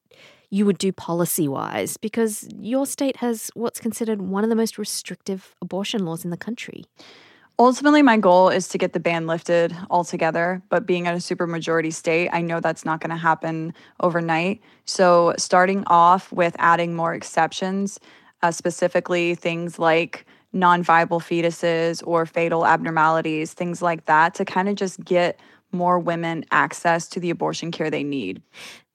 you 0.50 0.66
would 0.66 0.78
do 0.78 0.92
policy 0.92 1.48
wise? 1.48 1.96
Because 1.96 2.48
your 2.58 2.86
state 2.86 3.16
has 3.16 3.50
what's 3.54 3.80
considered 3.80 4.20
one 4.20 4.44
of 4.44 4.50
the 4.50 4.56
most 4.56 4.78
restrictive 4.78 5.54
abortion 5.62 6.04
laws 6.04 6.24
in 6.24 6.30
the 6.30 6.36
country. 6.36 6.84
Ultimately, 7.58 8.00
my 8.00 8.16
goal 8.16 8.48
is 8.48 8.68
to 8.68 8.78
get 8.78 8.94
the 8.94 9.00
ban 9.00 9.26
lifted 9.26 9.76
altogether. 9.90 10.62
But 10.70 10.86
being 10.86 11.04
in 11.04 11.12
a 11.12 11.18
supermajority 11.18 11.92
state, 11.92 12.30
I 12.32 12.40
know 12.40 12.58
that's 12.58 12.86
not 12.86 13.00
going 13.00 13.10
to 13.10 13.16
happen 13.16 13.74
overnight. 14.00 14.62
So, 14.86 15.34
starting 15.36 15.84
off 15.86 16.32
with 16.32 16.56
adding 16.58 16.96
more 16.96 17.12
exceptions, 17.12 18.00
uh, 18.42 18.50
specifically 18.50 19.34
things 19.34 19.78
like 19.78 20.24
non 20.54 20.82
viable 20.82 21.20
fetuses 21.20 22.02
or 22.06 22.24
fatal 22.24 22.66
abnormalities, 22.66 23.52
things 23.52 23.82
like 23.82 24.06
that, 24.06 24.34
to 24.36 24.46
kind 24.46 24.68
of 24.68 24.76
just 24.76 25.04
get 25.04 25.38
more 25.70 25.98
women 25.98 26.44
access 26.50 27.08
to 27.08 27.20
the 27.20 27.30
abortion 27.30 27.70
care 27.70 27.90
they 27.90 28.02
need. 28.02 28.42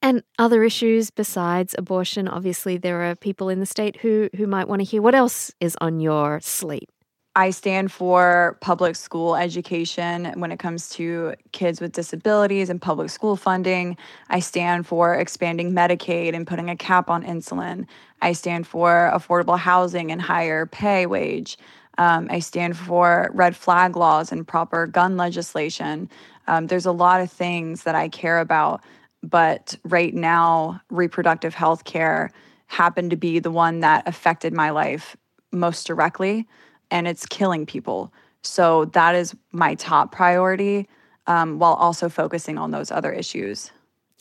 And 0.06 0.22
other 0.38 0.62
issues 0.62 1.10
besides 1.10 1.74
abortion, 1.76 2.28
obviously 2.28 2.76
there 2.76 3.10
are 3.10 3.16
people 3.16 3.48
in 3.48 3.58
the 3.58 3.66
state 3.66 3.96
who 3.96 4.28
who 4.36 4.46
might 4.46 4.68
want 4.68 4.78
to 4.78 4.84
hear 4.84 5.02
what 5.02 5.16
else 5.16 5.50
is 5.58 5.76
on 5.80 5.98
your 5.98 6.38
slate. 6.40 6.88
I 7.34 7.50
stand 7.50 7.90
for 7.90 8.56
public 8.60 8.94
school 8.94 9.34
education 9.34 10.32
when 10.36 10.52
it 10.52 10.60
comes 10.60 10.90
to 10.90 11.34
kids 11.50 11.80
with 11.80 11.90
disabilities 11.90 12.70
and 12.70 12.80
public 12.80 13.10
school 13.10 13.34
funding. 13.34 13.96
I 14.30 14.38
stand 14.38 14.86
for 14.86 15.16
expanding 15.16 15.72
Medicaid 15.72 16.36
and 16.36 16.46
putting 16.46 16.70
a 16.70 16.76
cap 16.76 17.10
on 17.10 17.24
insulin. 17.24 17.84
I 18.22 18.32
stand 18.32 18.68
for 18.68 19.10
affordable 19.12 19.58
housing 19.58 20.12
and 20.12 20.22
higher 20.22 20.66
pay 20.66 21.06
wage. 21.06 21.58
Um, 21.98 22.28
I 22.30 22.38
stand 22.38 22.76
for 22.76 23.28
red 23.34 23.56
flag 23.56 23.96
laws 23.96 24.30
and 24.30 24.46
proper 24.46 24.86
gun 24.86 25.16
legislation. 25.16 26.08
Um, 26.46 26.68
there's 26.68 26.86
a 26.86 26.92
lot 26.92 27.20
of 27.20 27.32
things 27.32 27.82
that 27.82 27.96
I 27.96 28.08
care 28.08 28.38
about, 28.38 28.84
but 29.28 29.76
right 29.84 30.14
now, 30.14 30.80
reproductive 30.90 31.54
health 31.54 31.84
care 31.84 32.30
happened 32.66 33.10
to 33.10 33.16
be 33.16 33.38
the 33.38 33.50
one 33.50 33.80
that 33.80 34.06
affected 34.06 34.52
my 34.52 34.70
life 34.70 35.16
most 35.52 35.86
directly 35.86 36.46
and 36.90 37.08
it's 37.08 37.26
killing 37.26 37.66
people. 37.66 38.12
So 38.42 38.86
that 38.86 39.14
is 39.14 39.34
my 39.52 39.74
top 39.74 40.12
priority 40.12 40.88
um, 41.26 41.58
while 41.58 41.74
also 41.74 42.08
focusing 42.08 42.58
on 42.58 42.70
those 42.70 42.90
other 42.90 43.12
issues. 43.12 43.72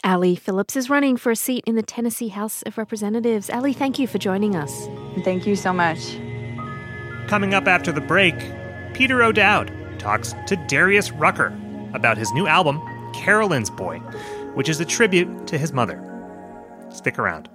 Allie 0.03 0.35
Phillips 0.35 0.75
is 0.75 0.89
running 0.89 1.17
for 1.17 1.31
a 1.31 1.35
seat 1.35 1.63
in 1.65 1.75
the 1.75 1.83
Tennessee 1.83 2.27
House 2.27 2.61
of 2.63 2.77
Representatives. 2.77 3.49
Allie, 3.49 3.73
thank 3.73 3.97
you 3.97 4.07
for 4.07 4.17
joining 4.17 4.55
us. 4.55 4.87
Thank 5.23 5.47
you 5.47 5.55
so 5.55 5.73
much. 5.73 6.17
Coming 7.27 7.53
up 7.53 7.67
after 7.67 7.91
the 7.91 8.01
break, 8.01 8.35
Peter 8.93 9.23
O'Dowd 9.23 9.71
talks 9.97 10.35
to 10.47 10.55
Darius 10.67 11.11
Rucker 11.11 11.57
about 11.93 12.17
his 12.17 12.31
new 12.33 12.45
album, 12.45 12.81
Carolyn's 13.13 13.69
Boy, 13.69 13.99
which 14.55 14.69
is 14.69 14.79
a 14.79 14.85
tribute 14.85 15.47
to 15.47 15.57
his 15.57 15.71
mother. 15.71 16.01
Stick 16.89 17.19
around. 17.19 17.49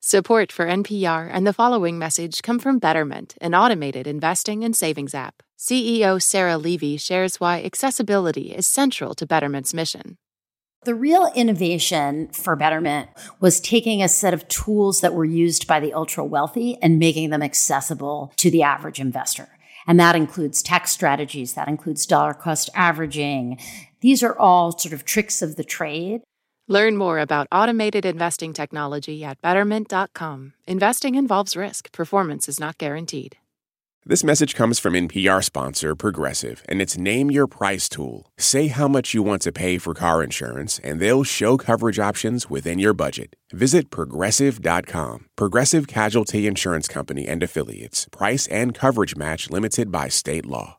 Support 0.00 0.52
for 0.52 0.66
NPR 0.66 1.30
and 1.32 1.46
the 1.46 1.52
following 1.52 1.98
message 1.98 2.42
come 2.42 2.58
from 2.58 2.78
Betterment, 2.78 3.36
an 3.40 3.54
automated 3.54 4.06
investing 4.06 4.62
and 4.62 4.76
savings 4.76 5.14
app. 5.14 5.42
CEO 5.58 6.20
Sarah 6.20 6.58
Levy 6.58 6.98
shares 6.98 7.40
why 7.40 7.62
accessibility 7.62 8.52
is 8.52 8.66
central 8.66 9.14
to 9.14 9.26
Betterment's 9.26 9.72
mission. 9.72 10.18
The 10.84 10.94
real 10.94 11.32
innovation 11.34 12.28
for 12.28 12.54
Betterment 12.54 13.08
was 13.40 13.58
taking 13.58 14.02
a 14.02 14.08
set 14.08 14.34
of 14.34 14.46
tools 14.48 15.00
that 15.00 15.14
were 15.14 15.24
used 15.24 15.66
by 15.66 15.80
the 15.80 15.94
ultra 15.94 16.22
wealthy 16.22 16.76
and 16.82 16.98
making 16.98 17.30
them 17.30 17.42
accessible 17.42 18.34
to 18.36 18.50
the 18.50 18.62
average 18.62 19.00
investor. 19.00 19.48
And 19.86 20.00
that 20.00 20.16
includes 20.16 20.62
tax 20.62 20.92
strategies, 20.92 21.54
that 21.54 21.68
includes 21.68 22.06
dollar 22.06 22.34
cost 22.34 22.70
averaging. 22.74 23.58
These 24.00 24.22
are 24.22 24.38
all 24.38 24.76
sort 24.76 24.92
of 24.92 25.04
tricks 25.04 25.42
of 25.42 25.56
the 25.56 25.64
trade 25.64 26.22
Learn 26.66 26.96
more 26.96 27.18
about 27.18 27.46
automated 27.52 28.06
investing 28.06 28.54
technology 28.54 29.22
at 29.22 29.38
betterment.com. 29.42 30.54
Investing 30.66 31.14
involves 31.14 31.56
risk, 31.56 31.92
performance 31.92 32.48
is 32.48 32.58
not 32.58 32.78
guaranteed. 32.78 33.36
This 34.06 34.22
message 34.22 34.54
comes 34.54 34.78
from 34.78 34.92
NPR 34.92 35.42
sponsor 35.42 35.94
Progressive 35.94 36.62
and 36.68 36.82
its 36.82 36.98
Name 36.98 37.30
Your 37.30 37.46
Price 37.46 37.88
tool. 37.88 38.26
Say 38.36 38.66
how 38.66 38.86
much 38.86 39.14
you 39.14 39.22
want 39.22 39.40
to 39.42 39.50
pay 39.50 39.78
for 39.78 39.94
car 39.94 40.22
insurance, 40.22 40.78
and 40.80 41.00
they'll 41.00 41.24
show 41.24 41.56
coverage 41.56 41.98
options 41.98 42.50
within 42.50 42.78
your 42.78 42.92
budget. 42.92 43.34
Visit 43.50 43.88
progressive.com. 43.88 45.24
Progressive 45.36 45.86
Casualty 45.86 46.46
Insurance 46.46 46.86
Company 46.86 47.26
and 47.26 47.42
Affiliates. 47.42 48.06
Price 48.12 48.46
and 48.48 48.74
coverage 48.74 49.16
match 49.16 49.48
limited 49.48 49.90
by 49.90 50.08
state 50.08 50.44
law. 50.44 50.76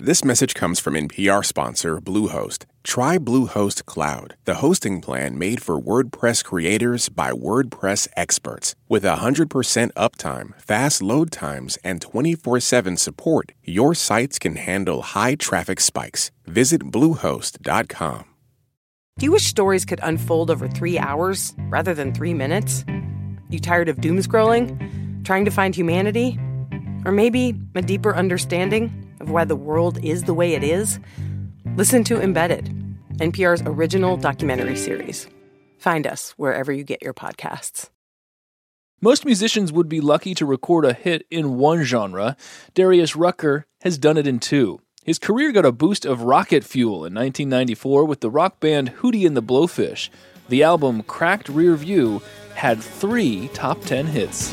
This 0.00 0.24
message 0.24 0.54
comes 0.54 0.80
from 0.80 0.94
NPR 0.94 1.44
sponsor 1.44 2.00
Bluehost. 2.00 2.64
Try 2.86 3.18
Bluehost 3.18 3.84
Cloud, 3.84 4.36
the 4.44 4.62
hosting 4.62 5.00
plan 5.00 5.36
made 5.36 5.60
for 5.60 5.78
WordPress 5.78 6.44
creators 6.44 7.08
by 7.08 7.32
WordPress 7.32 8.06
experts. 8.16 8.76
With 8.88 9.02
100% 9.02 9.90
uptime, 9.92 10.62
fast 10.62 11.02
load 11.02 11.32
times, 11.32 11.78
and 11.82 12.00
24 12.00 12.60
7 12.60 12.96
support, 12.96 13.50
your 13.64 13.92
sites 13.92 14.38
can 14.38 14.54
handle 14.54 15.02
high 15.02 15.34
traffic 15.34 15.80
spikes. 15.80 16.30
Visit 16.46 16.82
Bluehost.com. 16.92 18.24
Do 19.18 19.24
you 19.26 19.32
wish 19.32 19.46
stories 19.46 19.84
could 19.84 20.00
unfold 20.04 20.48
over 20.48 20.68
three 20.68 20.96
hours 20.96 21.54
rather 21.68 21.92
than 21.92 22.14
three 22.14 22.34
minutes? 22.34 22.84
You 23.50 23.58
tired 23.58 23.88
of 23.88 24.00
doom 24.00 24.18
scrolling? 24.18 25.24
Trying 25.24 25.44
to 25.44 25.50
find 25.50 25.74
humanity? 25.74 26.38
Or 27.04 27.10
maybe 27.10 27.60
a 27.74 27.82
deeper 27.82 28.14
understanding? 28.14 29.02
of 29.20 29.30
why 29.30 29.44
the 29.44 29.56
world 29.56 30.02
is 30.04 30.24
the 30.24 30.34
way 30.34 30.54
it 30.54 30.62
is, 30.62 30.98
listen 31.74 32.04
to 32.04 32.20
Embedded, 32.20 32.66
NPR's 33.16 33.62
original 33.66 34.16
documentary 34.16 34.76
series. 34.76 35.26
Find 35.78 36.06
us 36.06 36.30
wherever 36.36 36.72
you 36.72 36.84
get 36.84 37.02
your 37.02 37.14
podcasts. 37.14 37.90
Most 39.00 39.26
musicians 39.26 39.72
would 39.72 39.88
be 39.88 40.00
lucky 40.00 40.34
to 40.34 40.46
record 40.46 40.84
a 40.84 40.94
hit 40.94 41.26
in 41.30 41.58
one 41.58 41.82
genre. 41.82 42.36
Darius 42.74 43.14
Rucker 43.14 43.66
has 43.82 43.98
done 43.98 44.16
it 44.16 44.26
in 44.26 44.38
two. 44.38 44.80
His 45.04 45.18
career 45.18 45.52
got 45.52 45.66
a 45.66 45.72
boost 45.72 46.06
of 46.06 46.22
rocket 46.22 46.64
fuel 46.64 47.04
in 47.04 47.14
1994 47.14 48.04
with 48.06 48.20
the 48.20 48.30
rock 48.30 48.58
band 48.58 48.94
Hootie 48.96 49.26
and 49.26 49.36
the 49.36 49.42
Blowfish. 49.42 50.08
The 50.48 50.62
album 50.62 51.02
Cracked 51.02 51.48
Rear 51.48 51.76
View 51.76 52.22
had 52.54 52.82
three 52.82 53.48
top 53.48 53.80
10 53.82 54.06
hits. 54.06 54.50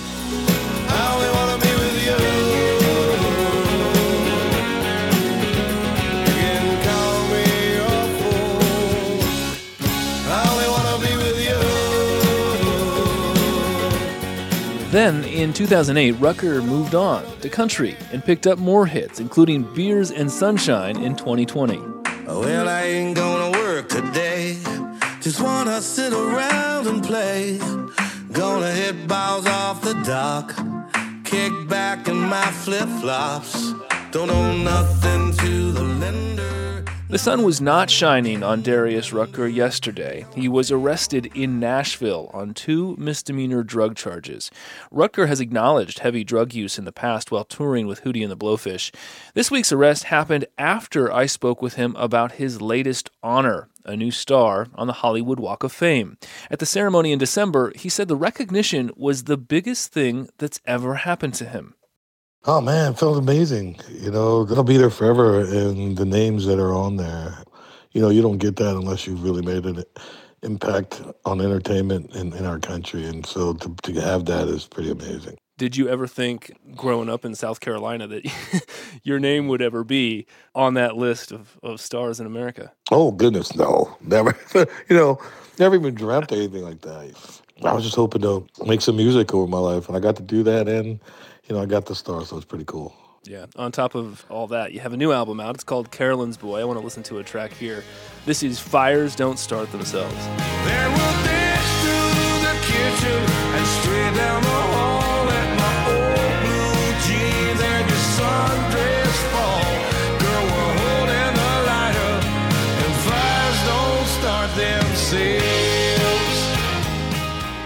Then, 14.94 15.24
in 15.24 15.54
2008, 15.54 16.12
Rucker 16.20 16.62
moved 16.62 16.94
on 16.94 17.26
to 17.40 17.50
country 17.50 17.98
and 18.12 18.24
picked 18.24 18.46
up 18.46 18.60
more 18.60 18.86
hits, 18.86 19.20
including 19.20 19.64
Beers 19.74 20.12
and 20.12 20.32
Sunshine 20.32 21.02
in 21.02 21.16
2020. 21.16 21.80
Well, 22.28 22.70
I 22.70 22.84
ain't 22.84 23.16
gonna 23.16 23.58
work 23.58 23.90
today. 23.90 24.60
Just 25.20 25.42
wanna 25.42 25.82
sit 25.82 26.14
around 26.14 26.86
and 26.86 27.04
play. 27.04 27.60
Gonna 28.34 28.70
hit 28.70 29.08
balls 29.08 29.48
off 29.48 29.82
the 29.82 29.96
dock. 30.06 30.54
Kick 31.24 31.52
back 31.68 32.08
in 32.08 32.20
my 32.30 32.52
flip 32.64 32.88
flops. 33.02 33.74
Don't 34.12 34.30
owe 34.30 34.56
nothing 34.56 35.34
to 35.38 35.72
the. 35.72 35.94
The 37.14 37.20
sun 37.20 37.44
was 37.44 37.62
not 37.62 37.92
shining 37.92 38.42
on 38.42 38.64
Darius 38.64 39.14
Rucker 39.14 39.46
yesterday. 39.46 40.26
He 40.34 40.50
was 40.50 40.72
arrested 40.72 41.32
in 41.36 41.60
Nashville 41.60 42.32
on 42.34 42.56
two 42.56 42.96
misdemeanor 42.98 43.62
drug 43.62 43.96
charges. 43.96 44.50
Rucker 44.90 45.28
has 45.28 45.40
acknowledged 45.40 46.00
heavy 46.00 46.24
drug 46.24 46.56
use 46.56 46.80
in 46.80 46.86
the 46.86 46.92
past 46.92 47.30
while 47.30 47.44
touring 47.44 47.86
with 47.86 48.02
Hootie 48.02 48.24
and 48.24 48.32
the 48.32 48.36
Blowfish. 48.36 48.92
This 49.36 49.52
week's 49.52 49.72
arrest 49.72 50.06
happened 50.06 50.48
after 50.58 51.14
I 51.14 51.28
spoke 51.28 51.62
with 51.62 51.76
him 51.76 51.96
about 51.98 52.32
his 52.32 52.64
latest 52.64 53.12
honor, 53.22 53.70
a 53.86 53.96
new 53.96 54.10
star 54.10 54.70
on 54.74 54.88
the 54.88 54.94
Hollywood 54.94 55.40
Walk 55.40 55.64
of 55.64 55.72
Fame. 55.72 56.18
At 56.50 56.58
the 56.58 56.66
ceremony 56.66 57.12
in 57.12 57.20
December, 57.20 57.74
he 57.76 57.90
said 57.90 58.08
the 58.08 58.16
recognition 58.16 58.90
was 58.96 59.26
the 59.26 59.38
biggest 59.38 59.94
thing 59.94 60.30
that's 60.40 60.60
ever 60.66 60.96
happened 60.96 61.36
to 61.36 61.46
him. 61.46 61.76
Oh 62.46 62.60
man, 62.60 62.92
it 62.92 63.00
felt 63.00 63.18
amazing. 63.18 63.78
You 63.90 64.12
know, 64.12 64.44
they'll 64.44 64.64
be 64.64 64.76
there 64.76 64.90
forever, 64.90 65.40
and 65.40 65.96
the 65.96 66.06
names 66.06 66.46
that 66.46 66.60
are 66.60 66.74
on 66.74 66.98
there, 66.98 67.38
you 67.94 68.02
know, 68.02 68.10
you 68.10 68.22
don't 68.22 68.38
get 68.38 68.58
that 68.58 68.76
unless 68.76 69.08
you've 69.08 69.24
really 69.24 69.42
made 69.42 69.66
an 69.66 69.86
impact 70.42 71.02
on 71.24 71.40
entertainment 71.40 72.14
in, 72.14 72.34
in 72.34 72.46
our 72.46 72.60
country, 72.60 73.06
and 73.06 73.26
so 73.26 73.54
to, 73.54 73.74
to 73.84 74.02
have 74.02 74.26
that 74.26 74.50
is 74.50 74.68
pretty 74.68 74.92
amazing. 74.92 75.38
Did 75.58 75.78
you 75.78 75.88
ever 75.88 76.06
think, 76.06 76.52
growing 76.76 77.10
up 77.10 77.24
in 77.24 77.34
South 77.34 77.62
Carolina, 77.62 78.08
that 78.08 78.30
your 79.04 79.20
name 79.20 79.48
would 79.48 79.62
ever 79.62 79.86
be 79.86 80.26
on 80.54 80.74
that 80.74 80.98
list 80.98 81.32
of, 81.32 81.58
of 81.64 81.80
stars 81.80 82.20
in 82.20 82.26
America? 82.26 82.74
Oh 82.92 83.12
goodness, 83.12 83.56
no, 83.56 83.96
never. 84.02 84.38
you 84.90 84.98
know, 84.98 85.18
never 85.60 85.76
even 85.76 85.96
dreamt 85.96 86.30
of 86.34 86.38
anything 86.38 86.64
like 86.64 86.82
that. 86.82 87.14
I 87.64 87.72
was 87.72 87.86
just 87.86 87.96
hoping 87.96 88.24
to 88.24 88.46
make 88.66 88.82
some 88.82 88.98
music 88.98 89.34
over 89.34 89.48
my 89.48 89.60
life, 89.60 89.88
and 89.88 89.96
I 89.96 90.02
got 90.02 90.18
to 90.18 90.24
do 90.24 90.44
that, 90.44 90.68
and 90.68 91.00
you 91.48 91.56
know, 91.56 91.62
I 91.62 91.66
got 91.66 91.86
the 91.86 91.96
star, 91.96 92.26
so 92.26 92.38
it's 92.38 92.46
pretty 92.46 92.66
cool. 92.66 92.96
Yeah. 93.24 93.46
On 93.56 93.72
top 93.72 93.96
of 93.96 94.26
all 94.30 94.48
that, 94.48 94.74
you 94.74 94.82
have 94.82 94.94
a 94.94 94.98
new 94.98 95.12
album 95.12 95.40
out. 95.40 95.56
It's 95.56 95.64
called 95.64 95.92
Carolyn's 95.92 96.38
Boy. 96.38 96.60
I 96.60 96.64
want 96.66 96.78
to 96.80 96.84
listen 96.84 97.04
to 97.04 97.20
a 97.20 97.24
track 97.24 97.54
here. 97.54 97.84
This 98.26 98.44
is 98.44 98.60
Fires 98.60 99.16
Don't 99.16 99.40
Start 99.40 99.72
Themselves. 99.72 100.16
There 100.26 100.94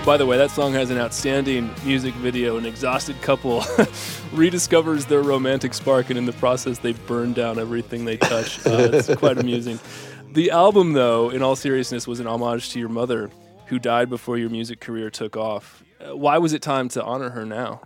By 0.07 0.15
the 0.15 0.25
way, 0.25 0.37
that 0.37 0.51
song 0.51 0.71
has 0.71 0.89
an 0.89 0.97
outstanding 0.97 1.69
music 1.83 2.13
video. 2.13 2.55
An 2.55 2.65
exhausted 2.65 3.21
couple 3.21 3.59
rediscovers 4.31 5.05
their 5.05 5.21
romantic 5.21 5.73
spark, 5.73 6.09
and 6.09 6.17
in 6.17 6.25
the 6.25 6.31
process, 6.31 6.79
they 6.79 6.93
burn 6.93 7.33
down 7.33 7.59
everything 7.59 8.05
they 8.05 8.15
touch. 8.15 8.65
Uh, 8.65 8.89
it's 8.93 9.13
quite 9.15 9.37
amusing. 9.37 9.77
The 10.31 10.51
album, 10.51 10.93
though, 10.93 11.29
in 11.29 11.41
all 11.41 11.57
seriousness, 11.57 12.07
was 12.07 12.21
an 12.21 12.25
homage 12.25 12.69
to 12.69 12.79
your 12.79 12.87
mother, 12.87 13.29
who 13.65 13.79
died 13.79 14.09
before 14.09 14.37
your 14.37 14.49
music 14.49 14.79
career 14.79 15.09
took 15.09 15.35
off. 15.35 15.83
Uh, 15.99 16.15
why 16.15 16.37
was 16.37 16.53
it 16.53 16.61
time 16.61 16.87
to 16.87 17.03
honor 17.03 17.31
her 17.31 17.45
now? 17.45 17.81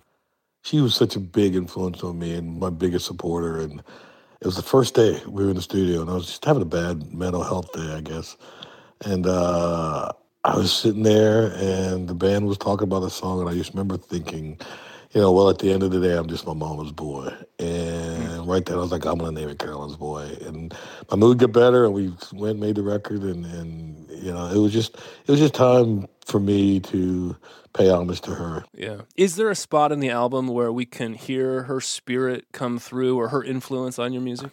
She 0.61 0.79
was 0.79 0.93
such 0.93 1.15
a 1.15 1.19
big 1.19 1.55
influence 1.55 2.03
on 2.03 2.19
me 2.19 2.35
and 2.35 2.59
my 2.59 2.69
biggest 2.69 3.07
supporter. 3.07 3.61
And 3.61 3.79
it 4.41 4.45
was 4.45 4.57
the 4.57 4.61
first 4.61 4.93
day 4.93 5.19
we 5.25 5.43
were 5.43 5.49
in 5.49 5.55
the 5.55 5.63
studio, 5.63 6.01
and 6.01 6.09
I 6.11 6.13
was 6.13 6.27
just 6.27 6.45
having 6.45 6.61
a 6.61 6.65
bad 6.65 7.11
mental 7.11 7.41
health 7.41 7.73
day, 7.73 7.95
I 7.95 8.01
guess. 8.01 8.37
And 9.05 9.25
uh, 9.25 10.11
I 10.43 10.57
was 10.57 10.73
sitting 10.73 11.03
there, 11.03 11.53
and 11.55 12.07
the 12.07 12.15
band 12.15 12.47
was 12.47 12.57
talking 12.57 12.85
about 12.85 13.01
the 13.01 13.09
song, 13.09 13.41
and 13.41 13.49
I 13.49 13.53
just 13.53 13.73
remember 13.73 13.97
thinking, 13.97 14.59
you 15.11 15.21
know, 15.21 15.31
well, 15.31 15.49
at 15.49 15.59
the 15.59 15.71
end 15.71 15.83
of 15.83 15.91
the 15.91 15.99
day, 15.99 16.17
I'm 16.17 16.27
just 16.27 16.47
my 16.47 16.53
mama's 16.53 16.91
boy. 16.91 17.31
Mm. 17.59 18.31
And 18.39 18.47
right 18.47 18.65
then, 18.65 18.77
I 18.77 18.81
was 18.81 18.91
like, 18.91 19.05
I'm 19.05 19.19
gonna 19.19 19.39
name 19.39 19.49
it 19.49 19.59
Carolyn's 19.59 19.97
Boy. 19.97 20.35
And 20.41 20.73
my 21.09 21.17
mood 21.17 21.37
got 21.37 21.51
better, 21.51 21.85
and 21.85 21.93
we 21.93 22.13
went 22.33 22.53
and 22.53 22.59
made 22.59 22.75
the 22.75 22.83
record, 22.83 23.21
and 23.21 23.45
and 23.45 24.09
you 24.09 24.31
know, 24.31 24.47
it 24.47 24.57
was 24.57 24.73
just 24.73 24.95
it 24.95 25.27
was 25.27 25.39
just 25.39 25.53
time 25.53 26.07
for 26.25 26.39
me 26.39 26.79
to 26.79 27.35
pay 27.73 27.89
homage 27.89 28.21
to 28.21 28.35
her. 28.35 28.63
Yeah. 28.73 29.01
Is 29.15 29.35
there 29.35 29.49
a 29.49 29.55
spot 29.55 29.91
in 29.91 29.99
the 29.99 30.09
album 30.09 30.47
where 30.47 30.71
we 30.71 30.85
can 30.85 31.13
hear 31.13 31.63
her 31.63 31.81
spirit 31.81 32.45
come 32.51 32.79
through 32.79 33.17
or 33.17 33.29
her 33.29 33.43
influence 33.43 33.99
on 33.99 34.13
your 34.13 34.21
music? 34.21 34.51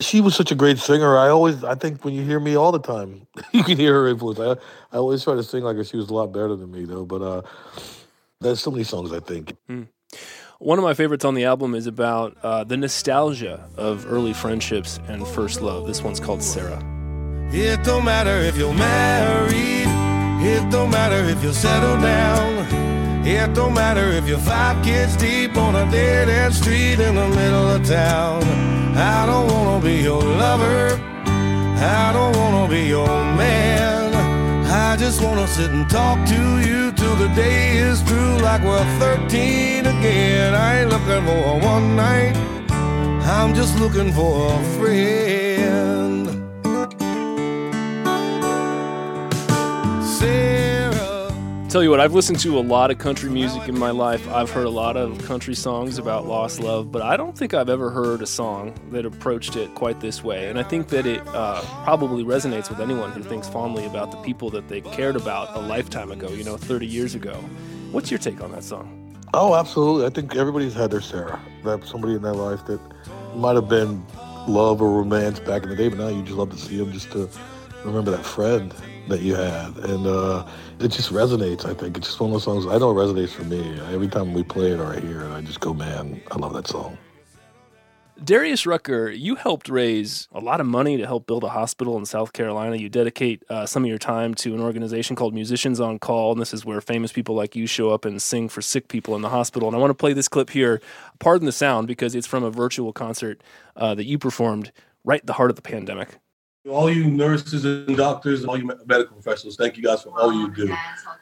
She 0.00 0.20
was 0.20 0.34
such 0.34 0.50
a 0.50 0.54
great 0.54 0.78
singer. 0.78 1.16
I 1.16 1.28
always, 1.28 1.62
I 1.62 1.74
think 1.74 2.04
when 2.04 2.14
you 2.14 2.22
hear 2.24 2.40
me 2.40 2.56
all 2.56 2.72
the 2.72 2.80
time, 2.80 3.26
you 3.52 3.62
can 3.62 3.76
hear 3.78 3.94
her 3.94 4.08
influence. 4.08 4.40
I, 4.40 4.96
I 4.96 4.98
always 4.98 5.22
try 5.22 5.34
to 5.34 5.42
sing 5.42 5.62
like 5.62 5.76
her. 5.76 5.84
She 5.84 5.96
was 5.96 6.10
a 6.10 6.14
lot 6.14 6.32
better 6.32 6.56
than 6.56 6.70
me, 6.72 6.84
though. 6.84 7.04
But 7.04 7.22
uh, 7.22 7.42
there's 8.40 8.60
so 8.60 8.70
many 8.70 8.84
songs 8.84 9.12
I 9.12 9.20
think. 9.20 9.56
One 10.58 10.78
of 10.78 10.84
my 10.84 10.94
favorites 10.94 11.24
on 11.24 11.34
the 11.34 11.44
album 11.44 11.74
is 11.74 11.86
about 11.86 12.36
uh, 12.42 12.64
the 12.64 12.76
nostalgia 12.76 13.68
of 13.76 14.10
early 14.10 14.32
friendships 14.32 14.98
and 15.08 15.26
first 15.26 15.60
love. 15.60 15.86
This 15.86 16.02
one's 16.02 16.20
called 16.20 16.42
Sarah. 16.42 16.82
It 17.52 17.84
don't 17.84 18.04
matter 18.04 18.36
if 18.38 18.56
you're 18.56 18.74
married. 18.74 19.86
It 20.46 20.70
don't 20.70 20.90
matter 20.90 21.16
if 21.28 21.42
you're 21.42 21.52
settled 21.52 22.00
down. 22.02 22.83
It 23.26 23.54
don't 23.54 23.72
matter 23.72 24.12
if 24.12 24.28
you're 24.28 24.38
five 24.38 24.84
kids 24.84 25.16
deep 25.16 25.56
on 25.56 25.74
a 25.74 25.90
dead 25.90 26.28
end 26.28 26.54
street 26.54 27.00
in 27.00 27.14
the 27.14 27.28
middle 27.28 27.70
of 27.70 27.82
town. 27.82 28.42
I 28.94 29.24
don't 29.24 29.46
wanna 29.50 29.82
be 29.82 29.96
your 30.02 30.22
lover. 30.22 31.00
I 31.26 32.12
don't 32.12 32.36
wanna 32.36 32.68
be 32.68 32.82
your 32.82 33.08
man. 33.08 34.12
I 34.66 34.96
just 34.96 35.22
wanna 35.22 35.46
sit 35.48 35.70
and 35.70 35.88
talk 35.88 36.18
to 36.26 36.60
you 36.68 36.92
till 36.92 37.16
the 37.16 37.28
day 37.28 37.78
is 37.78 38.02
through, 38.02 38.36
like 38.40 38.62
we're 38.62 38.84
13 38.98 39.86
again. 39.86 40.54
I 40.54 40.80
ain't 40.80 40.90
looking 40.90 41.24
for 41.24 41.42
a 41.54 41.58
one 41.64 41.96
night. 41.96 42.36
I'm 43.24 43.54
just 43.54 43.78
looking 43.80 44.12
for 44.12 44.52
a 44.52 44.62
friend. 44.76 46.23
Tell 51.74 51.82
you 51.82 51.90
what, 51.90 51.98
I've 51.98 52.14
listened 52.14 52.38
to 52.38 52.56
a 52.56 52.62
lot 52.62 52.92
of 52.92 52.98
country 52.98 53.28
music 53.28 53.68
in 53.68 53.76
my 53.76 53.90
life. 53.90 54.28
I've 54.28 54.48
heard 54.48 54.66
a 54.66 54.70
lot 54.70 54.96
of 54.96 55.18
country 55.24 55.56
songs 55.56 55.98
about 55.98 56.24
lost 56.24 56.60
love, 56.60 56.92
but 56.92 57.02
I 57.02 57.16
don't 57.16 57.36
think 57.36 57.52
I've 57.52 57.68
ever 57.68 57.90
heard 57.90 58.22
a 58.22 58.28
song 58.28 58.78
that 58.92 59.04
approached 59.04 59.56
it 59.56 59.74
quite 59.74 59.98
this 59.98 60.22
way. 60.22 60.48
And 60.48 60.56
I 60.56 60.62
think 60.62 60.86
that 60.90 61.04
it 61.04 61.20
uh, 61.26 61.62
probably 61.82 62.22
resonates 62.22 62.68
with 62.68 62.80
anyone 62.80 63.10
who 63.10 63.24
thinks 63.24 63.48
fondly 63.48 63.86
about 63.86 64.12
the 64.12 64.18
people 64.18 64.50
that 64.50 64.68
they 64.68 64.82
cared 64.82 65.16
about 65.16 65.56
a 65.56 65.58
lifetime 65.58 66.12
ago, 66.12 66.28
you 66.28 66.44
know, 66.44 66.56
30 66.56 66.86
years 66.86 67.16
ago. 67.16 67.34
What's 67.90 68.08
your 68.08 68.18
take 68.18 68.40
on 68.40 68.52
that 68.52 68.62
song? 68.62 69.18
Oh, 69.34 69.56
absolutely. 69.56 70.06
I 70.06 70.10
think 70.10 70.36
everybody's 70.36 70.74
had 70.74 70.92
their 70.92 71.00
Sarah. 71.00 71.40
That 71.64 71.84
somebody 71.88 72.14
in 72.14 72.22
their 72.22 72.34
life 72.34 72.64
that 72.66 72.78
might 73.34 73.56
have 73.56 73.68
been 73.68 74.06
love 74.46 74.80
or 74.80 74.92
romance 74.92 75.40
back 75.40 75.64
in 75.64 75.70
the 75.70 75.76
day, 75.76 75.88
but 75.88 75.98
now 75.98 76.06
you 76.06 76.22
just 76.22 76.36
love 76.36 76.50
to 76.50 76.56
see 76.56 76.76
them 76.76 76.92
just 76.92 77.10
to 77.10 77.28
remember 77.84 78.12
that 78.12 78.24
friend 78.24 78.72
that 79.08 79.20
you 79.20 79.34
had. 79.34 79.76
And 79.78 80.06
uh, 80.06 80.46
it 80.80 80.88
just 80.88 81.12
resonates, 81.12 81.64
I 81.64 81.74
think. 81.74 81.96
It's 81.96 82.08
just 82.08 82.20
one 82.20 82.30
of 82.30 82.34
those 82.34 82.44
songs. 82.44 82.66
I 82.66 82.78
know 82.78 82.90
it 82.90 82.94
resonates 82.94 83.30
for 83.30 83.44
me. 83.44 83.78
Every 83.92 84.08
time 84.08 84.32
we 84.32 84.42
play 84.42 84.72
it 84.72 84.80
or 84.80 84.94
I 84.94 85.00
hear 85.00 85.22
it, 85.22 85.30
I 85.30 85.40
just 85.40 85.60
go, 85.60 85.74
man, 85.74 86.20
I 86.30 86.36
love 86.36 86.52
that 86.54 86.66
song. 86.66 86.98
Darius 88.22 88.64
Rucker, 88.64 89.10
you 89.10 89.34
helped 89.34 89.68
raise 89.68 90.28
a 90.30 90.38
lot 90.38 90.60
of 90.60 90.66
money 90.66 90.96
to 90.96 91.04
help 91.04 91.26
build 91.26 91.42
a 91.42 91.48
hospital 91.48 91.98
in 91.98 92.06
South 92.06 92.32
Carolina. 92.32 92.76
You 92.76 92.88
dedicate 92.88 93.42
uh, 93.50 93.66
some 93.66 93.82
of 93.82 93.88
your 93.88 93.98
time 93.98 94.34
to 94.36 94.54
an 94.54 94.60
organization 94.60 95.16
called 95.16 95.34
Musicians 95.34 95.80
on 95.80 95.98
Call, 95.98 96.30
and 96.30 96.40
this 96.40 96.54
is 96.54 96.64
where 96.64 96.80
famous 96.80 97.12
people 97.12 97.34
like 97.34 97.56
you 97.56 97.66
show 97.66 97.90
up 97.90 98.04
and 98.04 98.22
sing 98.22 98.48
for 98.48 98.62
sick 98.62 98.86
people 98.86 99.16
in 99.16 99.22
the 99.22 99.30
hospital. 99.30 99.68
And 99.68 99.76
I 99.76 99.80
want 99.80 99.90
to 99.90 99.94
play 99.94 100.12
this 100.12 100.28
clip 100.28 100.50
here, 100.50 100.80
pardon 101.18 101.44
the 101.44 101.52
sound, 101.52 101.88
because 101.88 102.14
it's 102.14 102.26
from 102.26 102.44
a 102.44 102.50
virtual 102.50 102.92
concert 102.92 103.42
uh, 103.74 103.96
that 103.96 104.04
you 104.04 104.16
performed 104.16 104.70
right 105.02 105.20
at 105.20 105.26
the 105.26 105.32
heart 105.34 105.50
of 105.50 105.56
the 105.56 105.62
pandemic. 105.62 106.18
All 106.66 106.90
you 106.90 107.04
nurses 107.04 107.66
and 107.66 107.94
doctors 107.94 108.40
and 108.40 108.48
all 108.48 108.56
you 108.56 108.64
medical 108.86 109.14
professionals, 109.14 109.56
thank 109.56 109.76
you 109.76 109.82
guys 109.82 110.02
for 110.02 110.18
all 110.18 110.32
you 110.32 110.50
do. 110.50 110.74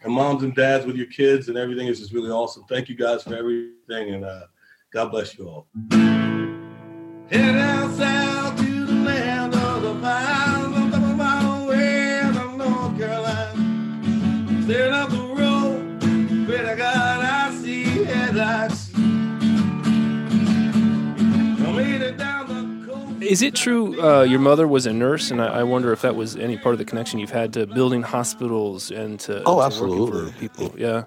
And 0.04 0.12
moms 0.12 0.44
and 0.44 0.54
dads 0.54 0.86
with 0.86 0.94
your 0.94 1.06
kids 1.06 1.48
and 1.48 1.58
everything 1.58 1.88
is 1.88 1.98
just 1.98 2.12
really 2.12 2.30
awesome. 2.30 2.62
Thank 2.68 2.88
you 2.88 2.94
guys 2.94 3.24
for 3.24 3.34
everything, 3.34 4.14
and 4.14 4.24
uh, 4.24 4.42
God 4.92 5.10
bless 5.10 5.36
you 5.36 5.48
all. 5.48 5.66
Head 5.90 7.54
down 7.54 7.92
south 7.94 8.56
to 8.60 8.86
the 8.86 8.92
land 8.92 9.52
of 9.52 9.82
the 9.82 9.94
pines. 10.00 10.76
I'm 10.76 10.90
talking 10.92 11.10
about 11.10 11.66
west 11.66 12.38
of 12.38 12.54
North 12.56 12.96
Carolina. 12.96 14.62
Staring 14.62 14.94
up 14.94 15.10
the 15.10 15.21
Is 23.22 23.42
it 23.42 23.54
true 23.54 24.00
uh, 24.02 24.22
your 24.22 24.40
mother 24.40 24.66
was 24.68 24.86
a 24.86 24.92
nurse? 24.92 25.30
And 25.30 25.40
I, 25.40 25.60
I 25.60 25.62
wonder 25.62 25.92
if 25.92 26.02
that 26.02 26.16
was 26.16 26.36
any 26.36 26.56
part 26.58 26.74
of 26.74 26.78
the 26.78 26.84
connection 26.84 27.18
you've 27.18 27.30
had 27.30 27.52
to 27.54 27.66
building 27.66 28.02
hospitals 28.02 28.90
and 28.90 29.18
to, 29.20 29.42
Oh, 29.44 29.60
to 29.60 29.66
absolutely. 29.66 30.22
working 30.22 30.32
for 30.32 30.38
people. 30.38 30.74
Yeah. 30.78 31.04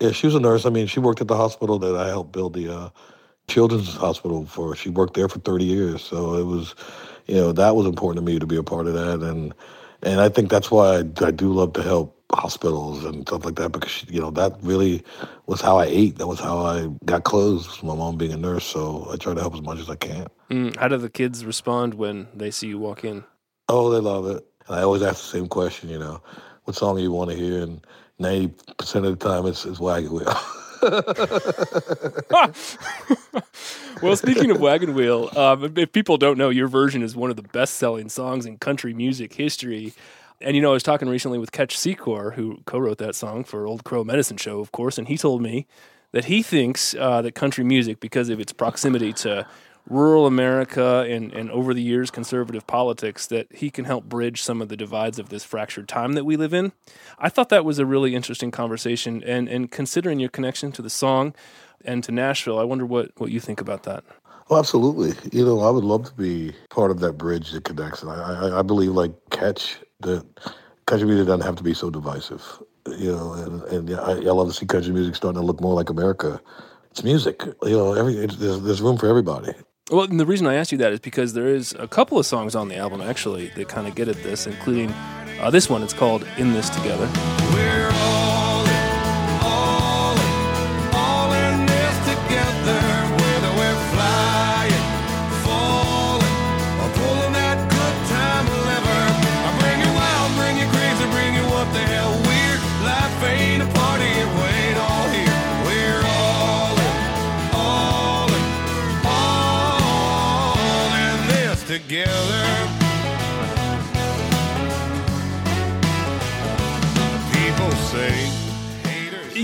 Yeah, 0.00 0.10
she 0.10 0.26
was 0.26 0.34
a 0.34 0.40
nurse. 0.40 0.66
I 0.66 0.70
mean, 0.70 0.86
she 0.88 0.98
worked 1.00 1.20
at 1.20 1.28
the 1.28 1.36
hospital 1.36 1.78
that 1.78 1.96
I 1.96 2.08
helped 2.08 2.32
build 2.32 2.54
the 2.54 2.74
uh, 2.74 2.88
children's 3.46 3.94
hospital 3.94 4.44
for. 4.46 4.74
She 4.74 4.88
worked 4.90 5.14
there 5.14 5.28
for 5.28 5.38
30 5.38 5.64
years. 5.64 6.02
So 6.02 6.34
it 6.34 6.44
was, 6.44 6.74
you 7.26 7.36
know, 7.36 7.52
that 7.52 7.76
was 7.76 7.86
important 7.86 8.24
to 8.26 8.32
me 8.32 8.38
to 8.40 8.46
be 8.46 8.56
a 8.56 8.62
part 8.64 8.86
of 8.88 8.94
that. 8.94 9.20
And 9.20 9.54
and 10.02 10.20
I 10.20 10.28
think 10.28 10.50
that's 10.50 10.70
why 10.70 10.96
I, 10.98 10.98
I 11.24 11.30
do 11.30 11.52
love 11.52 11.72
to 11.74 11.82
help 11.82 12.17
hospitals 12.32 13.04
and 13.04 13.26
stuff 13.26 13.44
like 13.44 13.56
that 13.56 13.72
because 13.72 14.04
you 14.08 14.20
know 14.20 14.30
that 14.30 14.56
really 14.62 15.02
was 15.46 15.60
how 15.60 15.78
I 15.78 15.86
ate. 15.86 16.18
That 16.18 16.26
was 16.26 16.40
how 16.40 16.58
I 16.58 16.88
got 17.04 17.24
clothes. 17.24 17.82
My 17.82 17.94
mom 17.94 18.16
being 18.16 18.32
a 18.32 18.36
nurse, 18.36 18.64
so 18.64 19.08
I 19.10 19.16
try 19.16 19.34
to 19.34 19.40
help 19.40 19.54
as 19.54 19.62
much 19.62 19.78
as 19.78 19.88
I 19.88 19.96
can. 19.96 20.26
Mm, 20.50 20.76
how 20.76 20.88
do 20.88 20.98
the 20.98 21.10
kids 21.10 21.44
respond 21.44 21.94
when 21.94 22.28
they 22.34 22.50
see 22.50 22.68
you 22.68 22.78
walk 22.78 23.04
in? 23.04 23.24
Oh, 23.68 23.90
they 23.90 24.00
love 24.00 24.26
it. 24.26 24.44
And 24.66 24.76
I 24.76 24.82
always 24.82 25.02
ask 25.02 25.22
the 25.22 25.38
same 25.38 25.48
question. 25.48 25.88
You 25.88 25.98
know, 25.98 26.22
what 26.64 26.76
song 26.76 26.96
do 26.96 27.02
you 27.02 27.12
want 27.12 27.30
to 27.30 27.36
hear? 27.36 27.62
And 27.62 27.84
ninety 28.18 28.54
percent 28.76 29.06
of 29.06 29.18
the 29.18 29.28
time, 29.28 29.46
it's, 29.46 29.64
it's 29.64 29.80
Wagon 29.80 30.12
Wheel. 30.12 30.36
well, 34.02 34.16
speaking 34.16 34.50
of 34.50 34.60
Wagon 34.60 34.94
Wheel, 34.94 35.30
um, 35.36 35.72
if 35.76 35.92
people 35.92 36.18
don't 36.18 36.38
know, 36.38 36.50
your 36.50 36.68
version 36.68 37.02
is 37.02 37.16
one 37.16 37.30
of 37.30 37.36
the 37.36 37.42
best-selling 37.42 38.08
songs 38.08 38.46
in 38.46 38.58
country 38.58 38.94
music 38.94 39.34
history. 39.34 39.92
And 40.40 40.54
you 40.54 40.62
know, 40.62 40.70
I 40.70 40.74
was 40.74 40.82
talking 40.82 41.08
recently 41.08 41.38
with 41.38 41.50
Ketch 41.52 41.76
Secor, 41.76 42.34
who 42.34 42.62
co-wrote 42.64 42.98
that 42.98 43.14
song 43.14 43.44
for 43.44 43.66
Old 43.66 43.84
Crow 43.84 44.04
Medicine 44.04 44.36
Show, 44.36 44.60
of 44.60 44.70
course, 44.70 44.96
and 44.98 45.08
he 45.08 45.18
told 45.18 45.42
me 45.42 45.66
that 46.12 46.26
he 46.26 46.42
thinks 46.42 46.94
uh, 46.94 47.20
that 47.22 47.34
country 47.34 47.64
music, 47.64 48.00
because 48.00 48.28
of 48.28 48.40
its 48.40 48.52
proximity 48.52 49.12
to 49.12 49.46
rural 49.88 50.26
America 50.26 51.06
and, 51.08 51.32
and 51.32 51.50
over 51.50 51.74
the 51.74 51.82
years 51.82 52.10
conservative 52.10 52.66
politics, 52.66 53.26
that 53.26 53.46
he 53.54 53.70
can 53.70 53.84
help 53.84 54.04
bridge 54.04 54.42
some 54.42 54.62
of 54.62 54.68
the 54.68 54.76
divides 54.76 55.18
of 55.18 55.28
this 55.30 55.44
fractured 55.44 55.88
time 55.88 56.12
that 56.12 56.24
we 56.24 56.36
live 56.36 56.54
in. 56.54 56.72
I 57.18 57.28
thought 57.28 57.48
that 57.48 57.64
was 57.64 57.78
a 57.78 57.86
really 57.86 58.14
interesting 58.14 58.50
conversation, 58.50 59.22
and 59.24 59.48
and 59.48 59.70
considering 59.70 60.20
your 60.20 60.28
connection 60.28 60.72
to 60.72 60.82
the 60.82 60.90
song 60.90 61.34
and 61.84 62.04
to 62.04 62.12
Nashville, 62.12 62.58
I 62.58 62.64
wonder 62.64 62.86
what 62.86 63.10
what 63.16 63.30
you 63.30 63.40
think 63.40 63.60
about 63.60 63.82
that. 63.84 64.04
Well, 64.48 64.58
absolutely. 64.58 65.12
You 65.32 65.44
know, 65.44 65.60
I 65.60 65.70
would 65.70 65.84
love 65.84 66.04
to 66.06 66.14
be 66.14 66.52
part 66.70 66.90
of 66.90 67.00
that 67.00 67.14
bridge 67.14 67.50
that 67.50 67.64
connects. 67.64 68.02
And 68.02 68.10
I, 68.10 68.14
I, 68.14 68.58
I 68.60 68.62
believe, 68.62 68.92
like 68.92 69.12
Ketch, 69.30 69.76
that 70.00 70.24
country 70.86 71.06
music 71.06 71.26
doesn't 71.26 71.44
have 71.44 71.56
to 71.56 71.62
be 71.62 71.74
so 71.74 71.90
divisive. 71.90 72.62
You 72.86 73.12
know, 73.12 73.32
and, 73.34 73.62
and 73.64 74.00
I, 74.00 74.12
I 74.12 74.32
love 74.32 74.48
to 74.48 74.54
see 74.54 74.64
country 74.66 74.92
music 74.92 75.14
starting 75.14 75.40
to 75.40 75.46
look 75.46 75.60
more 75.60 75.74
like 75.74 75.90
America. 75.90 76.40
It's 76.90 77.04
music. 77.04 77.42
You 77.62 77.76
know, 77.76 77.92
every 77.92 78.14
it's, 78.14 78.36
there's, 78.36 78.62
there's 78.62 78.80
room 78.80 78.96
for 78.96 79.08
everybody. 79.08 79.52
Well, 79.90 80.04
and 80.04 80.20
the 80.20 80.26
reason 80.26 80.46
I 80.46 80.54
asked 80.54 80.72
you 80.72 80.78
that 80.78 80.92
is 80.92 81.00
because 81.00 81.32
there 81.34 81.48
is 81.48 81.74
a 81.78 81.88
couple 81.88 82.18
of 82.18 82.26
songs 82.26 82.54
on 82.54 82.68
the 82.68 82.76
album 82.76 83.00
actually 83.00 83.48
that 83.48 83.68
kind 83.68 83.86
of 83.86 83.94
get 83.94 84.08
at 84.08 84.22
this, 84.22 84.46
including 84.46 84.90
uh, 85.40 85.50
this 85.50 85.68
one. 85.68 85.82
It's 85.82 85.94
called 85.94 86.26
"In 86.36 86.52
This 86.52 86.68
Together." 86.70 87.06
All 87.06 87.87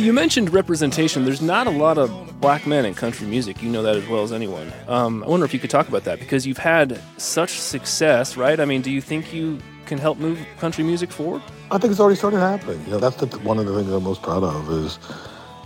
You 0.04 0.12
mentioned 0.12 0.52
representation. 0.52 1.24
There's 1.24 1.40
not 1.40 1.66
a 1.66 1.70
lot 1.70 1.96
of 1.96 2.38
black 2.38 2.66
men 2.66 2.84
in 2.84 2.92
country 2.92 3.26
music. 3.26 3.62
You 3.62 3.70
know 3.70 3.82
that 3.84 3.96
as 3.96 4.06
well 4.06 4.22
as 4.22 4.34
anyone. 4.34 4.70
Um, 4.86 5.24
I 5.24 5.28
wonder 5.28 5.46
if 5.46 5.54
you 5.54 5.58
could 5.58 5.70
talk 5.70 5.88
about 5.88 6.04
that 6.04 6.18
because 6.18 6.46
you've 6.46 6.58
had 6.58 7.00
such 7.16 7.52
success, 7.52 8.36
right? 8.36 8.60
I 8.60 8.66
mean, 8.66 8.82
do 8.82 8.90
you 8.90 9.00
think 9.00 9.32
you 9.32 9.58
can 9.86 9.96
help 9.96 10.18
move 10.18 10.38
country 10.58 10.84
music 10.84 11.10
forward? 11.10 11.40
I 11.70 11.78
think 11.78 11.90
it's 11.90 12.00
already 12.00 12.16
started 12.16 12.40
happening. 12.40 12.84
You 12.84 12.90
know, 12.90 12.98
that's 12.98 13.16
the, 13.16 13.28
one 13.38 13.58
of 13.58 13.64
the 13.64 13.74
things 13.74 13.90
I'm 13.90 14.02
most 14.02 14.20
proud 14.20 14.44
of 14.44 14.70
is 14.70 14.96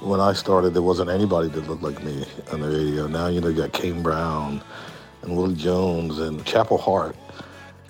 when 0.02 0.20
I 0.20 0.34
started, 0.34 0.72
there 0.72 0.82
wasn't 0.82 1.10
anybody 1.10 1.48
that 1.48 1.68
looked 1.68 1.82
like 1.82 2.00
me 2.04 2.24
on 2.52 2.60
the 2.60 2.68
radio. 2.68 3.08
Now, 3.08 3.26
you 3.26 3.40
know, 3.40 3.48
you 3.48 3.56
got 3.56 3.72
Kane 3.72 4.04
Brown 4.04 4.62
and 5.22 5.36
Willie 5.36 5.56
Jones 5.56 6.20
and 6.20 6.46
Chapel 6.46 6.78
Hart. 6.78 7.16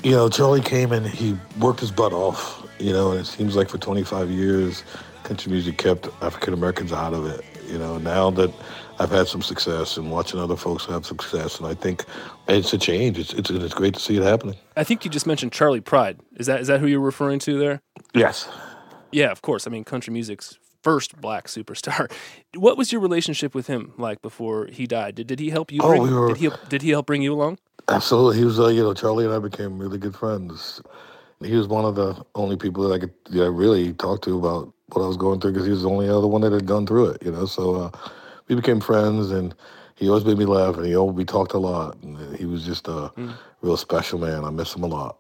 You 0.03 0.13
know, 0.13 0.29
Charley 0.29 0.61
came 0.61 0.93
and 0.93 1.07
he 1.07 1.37
worked 1.59 1.81
his 1.81 1.91
butt 1.91 2.13
off, 2.13 2.65
you 2.79 2.93
know, 2.93 3.11
and 3.11 3.21
it 3.21 3.27
seems 3.27 3.57
like 3.57 3.69
for 3.69 3.79
25 3.79 4.31
years, 4.31 4.85
country 5.25 5.51
music 5.51 5.77
kept 5.79 6.07
African 6.23 6.55
Americans 6.55 6.93
out 6.93 7.15
of 7.15 7.27
it. 7.27 7.45
You 7.67 7.79
know, 7.79 7.99
now 7.99 8.31
that 8.31 8.53
I've 9.01 9.11
had 9.11 9.27
some 9.27 9.43
success 9.43 9.97
and 9.97 10.11
watching 10.11 10.41
other 10.41 10.57
folks 10.57 10.87
have 10.87 11.05
success, 11.05 11.59
and 11.59 11.67
I 11.67 11.75
think 11.75 12.05
it's 12.49 12.73
a 12.73 12.79
change. 12.79 13.19
It's, 13.19 13.33
it's, 13.35 13.51
it's 13.51 13.75
great 13.75 13.95
to 13.95 14.01
see 14.01 14.17
it 14.17 14.23
happening. 14.23 14.57
I 14.77 14.85
think 14.85 15.05
you 15.05 15.11
just 15.11 15.27
mentioned 15.27 15.53
Charley 15.53 15.81
Pride. 15.81 16.21
Is 16.37 16.47
that 16.47 16.61
is 16.61 16.69
that 16.69 16.81
who 16.81 16.87
you're 16.87 17.01
referring 17.01 17.41
to 17.41 17.59
there? 17.59 17.83
Yes. 18.15 18.49
Yeah, 19.13 19.31
of 19.31 19.43
course. 19.43 19.67
I 19.67 19.71
mean, 19.71 19.85
country 19.85 20.13
music's 20.13 20.59
first 20.83 21.21
black 21.21 21.47
superstar. 21.49 22.11
What 22.55 22.79
was 22.79 22.93
your 22.93 23.01
relationship 23.03 23.55
with 23.55 23.67
him 23.67 23.93
like 23.99 24.23
before 24.23 24.67
he 24.73 24.87
died? 24.87 25.17
Did, 25.17 25.27
did 25.27 25.41
he 25.41 25.51
help 25.51 25.71
you? 25.71 25.81
Oh, 25.83 25.89
bring, 25.91 26.03
we 26.03 26.13
were- 26.15 26.29
did 26.29 26.37
he 26.39 26.51
did 26.71 26.83
he 26.83 26.91
help 26.91 27.07
bring 27.07 27.21
you 27.21 27.35
along? 27.35 27.59
Absolutely. 27.89 28.39
He 28.39 28.45
was, 28.45 28.61
uh, 28.61 28.69
you 28.69 28.83
know, 28.83 28.93
Charley 28.95 29.25
and 29.25 29.35
I 29.35 29.39
became 29.39 29.79
really 29.79 29.99
good 29.99 30.15
friends. 30.15 30.83
He 31.43 31.55
was 31.55 31.69
one 31.69 31.85
of 31.85 31.95
the 31.95 32.23
only 32.35 32.57
people 32.57 32.87
that 32.89 32.95
I 32.95 32.99
could 32.99 33.15
I 33.33 33.47
really 33.47 33.93
talk 33.95 34.23
to 34.23 34.39
about 34.39 34.73
what 34.89 35.03
I 35.03 35.07
was 35.07 35.17
going 35.17 35.41
through 35.41 35.53
because 35.53 35.67
he 35.67 35.73
was 35.73 35.83
the 35.83 35.91
only 35.91 36.09
other 36.09 36.27
one 36.27 36.43
that 36.43 36.53
had 36.53 36.67
gone 36.67 36.87
through 36.87 37.07
it, 37.11 37.23
you 37.25 37.33
know. 37.33 37.47
So 37.47 37.77
uh, 37.77 37.91
we 38.49 38.57
became 38.57 38.81
friends, 38.81 39.31
and 39.31 39.55
he 39.95 40.09
always 40.09 40.25
made 40.25 40.39
me 40.39 40.45
laugh, 40.45 40.77
and 40.77 40.87
he 40.87 40.97
always, 40.97 41.17
we 41.17 41.25
talked 41.25 41.55
a 41.55 41.59
lot. 41.59 41.97
And 42.03 42.37
he 42.37 42.45
was 42.45 42.65
just 42.65 42.89
a 42.89 43.13
real 43.63 43.77
special 43.77 44.19
man. 44.19 44.45
I 44.45 44.51
miss 44.51 44.75
him 44.75 44.83
a 44.83 44.87
lot. 44.89 45.19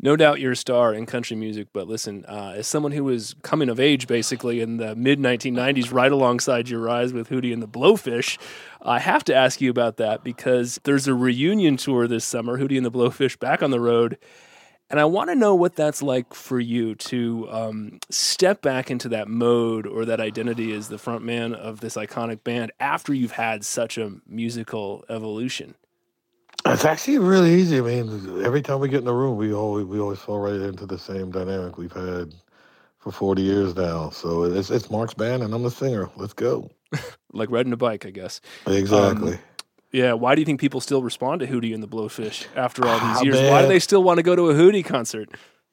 No 0.00 0.16
doubt 0.16 0.40
you're 0.40 0.52
a 0.52 0.56
star 0.56 0.92
in 0.94 1.06
country 1.06 1.36
music, 1.36 1.68
but 1.72 1.88
listen, 1.88 2.24
uh, 2.26 2.54
as 2.56 2.66
someone 2.66 2.92
who 2.92 3.04
was 3.04 3.34
coming 3.42 3.68
of 3.68 3.80
age 3.80 4.06
basically 4.06 4.60
in 4.60 4.76
the 4.76 4.94
mid 4.94 5.18
1990s, 5.18 5.92
right 5.92 6.12
alongside 6.12 6.68
your 6.68 6.80
rise 6.80 7.12
with 7.12 7.28
Hootie 7.28 7.52
and 7.52 7.62
the 7.62 7.68
Blowfish, 7.68 8.38
I 8.82 8.98
have 8.98 9.24
to 9.24 9.34
ask 9.34 9.60
you 9.60 9.70
about 9.70 9.96
that 9.96 10.24
because 10.24 10.78
there's 10.84 11.08
a 11.08 11.14
reunion 11.14 11.76
tour 11.76 12.06
this 12.06 12.24
summer, 12.24 12.58
Hootie 12.58 12.76
and 12.76 12.84
the 12.84 12.90
Blowfish 12.90 13.38
back 13.38 13.62
on 13.62 13.70
the 13.70 13.80
road. 13.80 14.18
And 14.90 15.00
I 15.00 15.06
want 15.06 15.30
to 15.30 15.34
know 15.34 15.54
what 15.54 15.74
that's 15.74 16.02
like 16.02 16.34
for 16.34 16.60
you 16.60 16.94
to 16.94 17.48
um, 17.50 17.98
step 18.10 18.60
back 18.60 18.90
into 18.90 19.08
that 19.08 19.28
mode 19.28 19.86
or 19.86 20.04
that 20.04 20.20
identity 20.20 20.72
as 20.72 20.88
the 20.88 20.98
front 20.98 21.24
man 21.24 21.54
of 21.54 21.80
this 21.80 21.96
iconic 21.96 22.44
band 22.44 22.70
after 22.78 23.14
you've 23.14 23.32
had 23.32 23.64
such 23.64 23.96
a 23.96 24.12
musical 24.26 25.04
evolution. 25.08 25.74
It's 26.66 26.84
actually 26.84 27.18
really 27.18 27.54
easy. 27.54 27.78
I 27.78 27.82
mean, 27.82 28.42
every 28.44 28.62
time 28.62 28.80
we 28.80 28.88
get 28.88 28.98
in 29.00 29.04
the 29.04 29.12
room, 29.12 29.36
we 29.36 29.52
always 29.52 29.84
we 29.84 29.98
always 30.00 30.18
fall 30.18 30.38
right 30.40 30.54
into 30.60 30.86
the 30.86 30.98
same 30.98 31.30
dynamic 31.30 31.76
we've 31.76 31.92
had 31.92 32.34
for 32.98 33.12
forty 33.12 33.42
years 33.42 33.76
now. 33.76 34.08
So 34.10 34.44
it's 34.44 34.70
it's 34.70 34.90
Mark's 34.90 35.14
band, 35.14 35.42
and 35.42 35.52
I'm 35.54 35.62
the 35.62 35.70
singer. 35.70 36.10
Let's 36.16 36.32
go. 36.32 36.70
Like 37.36 37.50
riding 37.50 37.72
a 37.72 37.76
bike, 37.76 38.06
I 38.06 38.10
guess. 38.10 38.40
Exactly. 38.64 39.32
Um, 39.32 39.38
yeah, 39.90 40.12
why 40.12 40.36
do 40.36 40.40
you 40.40 40.44
think 40.44 40.60
people 40.60 40.80
still 40.80 41.02
respond 41.02 41.40
to 41.40 41.48
Hootie 41.48 41.74
and 41.74 41.82
the 41.82 41.88
Blowfish 41.88 42.46
after 42.54 42.86
all 42.86 43.00
these 43.00 43.18
Ah, 43.18 43.22
years? 43.22 43.40
Why 43.50 43.62
do 43.62 43.66
they 43.66 43.80
still 43.80 44.04
want 44.04 44.18
to 44.18 44.22
go 44.22 44.36
to 44.36 44.50
a 44.50 44.54
Hootie 44.54 44.84
concert? 44.84 45.28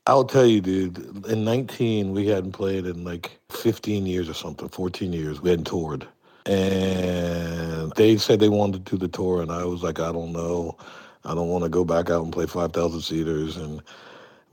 I'll 0.08 0.24
tell 0.24 0.48
you, 0.48 0.60
dude. 0.60 1.24
In 1.28 1.46
19, 1.46 2.14
we 2.14 2.26
hadn't 2.26 2.54
played 2.54 2.88
in 2.88 3.04
like 3.04 3.38
15 3.52 4.08
years 4.08 4.28
or 4.28 4.34
something, 4.34 4.70
14 4.70 5.14
years. 5.14 5.40
We 5.40 5.52
hadn't 5.52 5.66
toured. 5.66 6.08
And 6.46 7.92
they 7.94 8.18
said 8.18 8.40
they 8.40 8.50
wanted 8.50 8.86
to 8.86 8.92
do 8.92 8.98
the 8.98 9.08
tour, 9.08 9.42
and 9.42 9.52
I 9.52 9.66
was 9.66 9.84
like, 9.84 10.00
I 10.00 10.12
don't 10.12 10.32
know. 10.32 10.78
I 11.24 11.36
don't 11.36 11.50
want 11.50 11.64
to 11.64 11.70
go 11.70 11.86
back 11.86 12.10
out 12.10 12.24
and 12.24 12.34
play 12.34 12.48
5,000 12.48 13.02
seaters. 13.02 13.58
And 13.58 13.82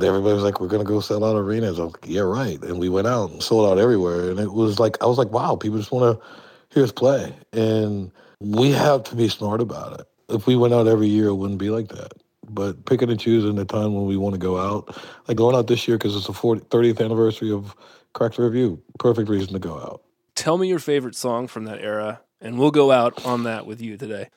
everybody 0.03 0.35
was 0.35 0.42
like, 0.42 0.61
we're 0.61 0.68
going 0.68 0.85
to 0.85 0.88
go 0.88 1.01
sell 1.01 1.24
out 1.24 1.37
arenas. 1.37 1.81
I 1.81 1.85
was 1.85 1.94
like, 1.94 2.05
yeah, 2.07 2.20
right. 2.20 2.62
And 2.62 2.79
we 2.79 2.88
went 2.88 3.07
out 3.07 3.31
and 3.31 3.42
sold 3.42 3.70
out 3.70 3.79
everywhere. 3.79 4.31
And 4.31 4.38
it 4.38 4.53
was 4.53 4.79
like, 4.79 5.03
I 5.03 5.07
was 5.07 5.18
like, 5.18 5.31
wow, 5.31 5.57
people 5.57 5.79
just 5.79 5.92
want 5.92 6.18
to 6.18 6.27
hear 6.74 6.85
us 6.85 6.92
play. 6.92 7.35
And 7.53 8.12
we 8.40 8.70
have 8.72 9.03
to 9.05 9.16
be 9.16 9.29
smart 9.29 9.61
about 9.61 10.01
it. 10.01 10.07
If 10.29 10.46
we 10.46 10.57
went 10.57 10.74
out 10.74 10.87
every 10.87 11.09
year, 11.09 11.29
it 11.29 11.35
wouldn't 11.37 11.59
be 11.59 11.70
like 11.70 11.88
that. 11.88 12.12
But 12.51 12.85
picking 12.85 13.11
and 13.11 13.20
choosing 13.20 13.57
the 13.57 13.64
time 13.64 13.94
when 13.94 14.07
we 14.07 14.16
want 14.16 14.35
to 14.35 14.38
go 14.38 14.59
out, 14.59 14.96
like 15.27 15.37
going 15.37 15.57
out 15.57 15.66
this 15.66 15.88
year 15.88 15.96
because 15.96 16.16
it's 16.16 16.27
the 16.27 16.33
40, 16.33 16.62
30th 16.66 17.03
anniversary 17.05 17.51
of 17.51 17.74
Cracked 18.14 18.38
Rear 18.38 18.51
View, 18.51 18.83
perfect 18.98 19.29
reason 19.29 19.53
to 19.55 19.59
go 19.59 19.74
out. 19.79 20.03
Tell 20.38 20.57
me 20.57 20.68
your 20.68 20.79
favorite 20.79 21.16
song 21.16 21.48
from 21.48 21.64
that 21.64 21.81
era, 21.81 22.20
and 22.40 22.61
we'll 22.61 22.70
go 22.70 22.92
out 22.92 23.27
on 23.27 23.42
that 23.42 23.66
with 23.66 23.81
you 23.83 23.96
today. 23.96 24.29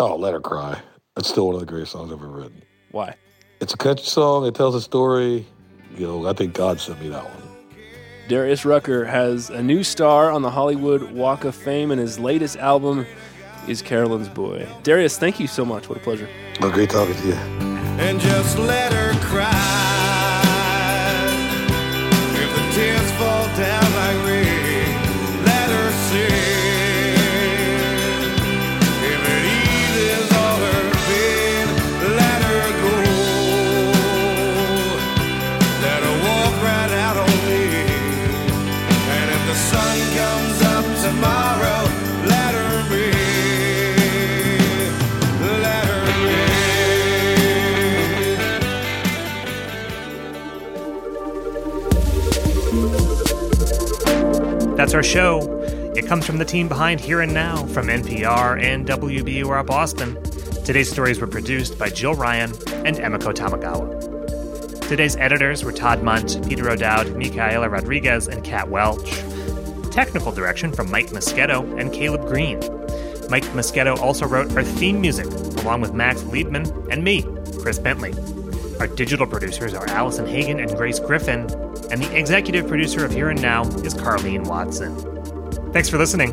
Oh, 0.00 0.16
Let 0.16 0.32
Her 0.32 0.40
Cry. 0.40 0.80
It's 1.16 1.28
still 1.28 1.46
one 1.46 1.54
of 1.54 1.60
the 1.60 1.66
greatest 1.66 1.92
songs 1.92 2.10
I've 2.12 2.18
ever 2.18 2.26
written. 2.26 2.60
Why? 2.90 3.14
It's 3.60 3.72
a 3.72 3.76
country 3.76 4.04
song. 4.04 4.44
It 4.46 4.56
tells 4.56 4.74
a 4.74 4.80
story. 4.80 5.46
You 5.96 6.06
know, 6.08 6.26
I 6.26 6.32
think 6.32 6.54
God 6.54 6.80
sent 6.80 7.00
me 7.00 7.08
that 7.10 7.22
one. 7.22 7.42
Darius 8.26 8.64
Rucker 8.64 9.04
has 9.04 9.48
a 9.48 9.62
new 9.62 9.84
star 9.84 10.32
on 10.32 10.42
the 10.42 10.50
Hollywood 10.50 11.12
Walk 11.12 11.44
of 11.44 11.54
Fame, 11.54 11.92
and 11.92 12.00
his 12.00 12.18
latest 12.18 12.56
album 12.56 13.06
is 13.68 13.80
Carolyn's 13.80 14.28
Boy. 14.28 14.66
Darius, 14.82 15.18
thank 15.18 15.38
you 15.38 15.46
so 15.46 15.64
much. 15.64 15.88
What 15.88 15.98
a 15.98 16.00
pleasure. 16.00 16.28
Oh, 16.62 16.70
great 16.72 16.90
talking 16.90 17.14
to 17.14 17.26
you. 17.28 17.34
and 17.34 18.18
just 18.18 18.58
let 18.58 18.92
her 18.92 19.12
cry. 19.28 19.50
If 22.34 22.50
the 22.56 22.72
tears 22.74 23.10
fall 23.12 23.46
down 23.56 23.83
That's 54.84 54.92
our 54.92 55.02
show. 55.02 55.40
It 55.96 56.06
comes 56.06 56.26
from 56.26 56.36
the 56.36 56.44
team 56.44 56.68
behind 56.68 57.00
Here 57.00 57.22
and 57.22 57.32
Now 57.32 57.64
from 57.68 57.86
NPR 57.86 58.62
and 58.62 58.86
WBUR 58.86 59.64
Boston. 59.64 60.22
Today's 60.62 60.90
stories 60.92 61.18
were 61.22 61.26
produced 61.26 61.78
by 61.78 61.88
Jill 61.88 62.14
Ryan 62.14 62.50
and 62.84 62.98
Emiko 62.98 63.32
Tamagawa. 63.32 64.86
Today's 64.86 65.16
editors 65.16 65.64
were 65.64 65.72
Todd 65.72 66.02
Mundt, 66.02 66.46
Peter 66.46 66.68
O'Dowd, 66.68 67.16
Micaela 67.16 67.70
Rodriguez, 67.70 68.28
and 68.28 68.44
Kat 68.44 68.68
Welch. 68.68 69.10
Technical 69.90 70.32
direction 70.32 70.70
from 70.70 70.90
Mike 70.90 71.06
Moschetto 71.06 71.80
and 71.80 71.90
Caleb 71.90 72.26
Green. 72.28 72.58
Mike 73.30 73.44
Moschetto 73.54 73.96
also 73.96 74.26
wrote 74.26 74.54
our 74.54 74.62
theme 74.62 75.00
music, 75.00 75.24
along 75.62 75.80
with 75.80 75.94
Max 75.94 76.20
Liebman 76.24 76.92
and 76.92 77.02
me, 77.02 77.22
Chris 77.62 77.78
Bentley. 77.78 78.12
Our 78.80 78.86
digital 78.86 79.26
producers 79.26 79.72
are 79.72 79.86
Allison 79.86 80.26
Hagen 80.26 80.60
and 80.60 80.76
Grace 80.76 81.00
Griffin, 81.00 81.48
and 81.94 82.02
the 82.02 82.18
executive 82.18 82.66
producer 82.66 83.04
of 83.04 83.12
Here 83.12 83.28
and 83.28 83.40
Now 83.40 83.62
is 83.84 83.94
Carlene 83.94 84.44
Watson. 84.48 84.96
Thanks 85.72 85.88
for 85.88 85.96
listening. 85.96 86.32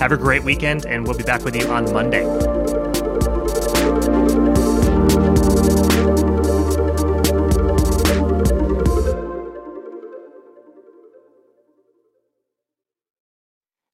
Have 0.00 0.10
a 0.10 0.16
great 0.16 0.42
weekend, 0.42 0.84
and 0.84 1.06
we'll 1.06 1.16
be 1.16 1.22
back 1.22 1.44
with 1.44 1.54
you 1.54 1.64
on 1.68 1.92
Monday. 1.92 2.24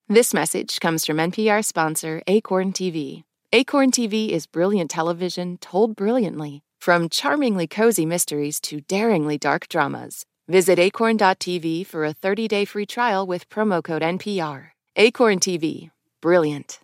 This 0.08 0.32
message 0.32 0.80
comes 0.80 1.04
from 1.04 1.18
NPR 1.18 1.62
sponsor 1.62 2.22
Acorn 2.26 2.72
TV. 2.72 3.24
Acorn 3.52 3.90
TV 3.90 4.30
is 4.30 4.46
brilliant 4.46 4.90
television 4.90 5.58
told 5.58 5.94
brilliantly, 5.94 6.62
from 6.80 7.10
charmingly 7.10 7.66
cozy 7.66 8.06
mysteries 8.06 8.58
to 8.62 8.80
daringly 8.80 9.36
dark 9.36 9.68
dramas. 9.68 10.24
Visit 10.52 10.78
acorn.tv 10.78 11.86
for 11.86 12.04
a 12.04 12.12
30 12.12 12.46
day 12.46 12.66
free 12.66 12.84
trial 12.84 13.26
with 13.26 13.48
promo 13.48 13.82
code 13.82 14.02
NPR. 14.02 14.72
Acorn 14.96 15.38
TV, 15.38 15.90
brilliant. 16.20 16.80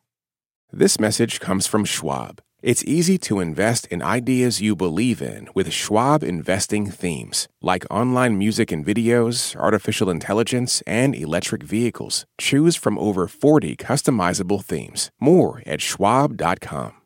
This 0.72 0.98
message 0.98 1.38
comes 1.38 1.66
from 1.66 1.84
Schwab. 1.84 2.40
It's 2.62 2.82
easy 2.84 3.18
to 3.18 3.40
invest 3.40 3.86
in 3.88 4.00
ideas 4.00 4.62
you 4.62 4.74
believe 4.74 5.20
in 5.20 5.48
with 5.54 5.70
Schwab 5.70 6.24
investing 6.24 6.90
themes, 6.90 7.46
like 7.60 7.84
online 7.90 8.38
music 8.38 8.72
and 8.72 8.86
videos, 8.86 9.54
artificial 9.54 10.08
intelligence, 10.08 10.82
and 10.86 11.14
electric 11.14 11.62
vehicles. 11.62 12.24
Choose 12.40 12.74
from 12.74 12.96
over 12.98 13.28
40 13.28 13.76
customizable 13.76 14.64
themes. 14.64 15.10
More 15.20 15.62
at 15.66 15.82
schwab.com. 15.82 16.97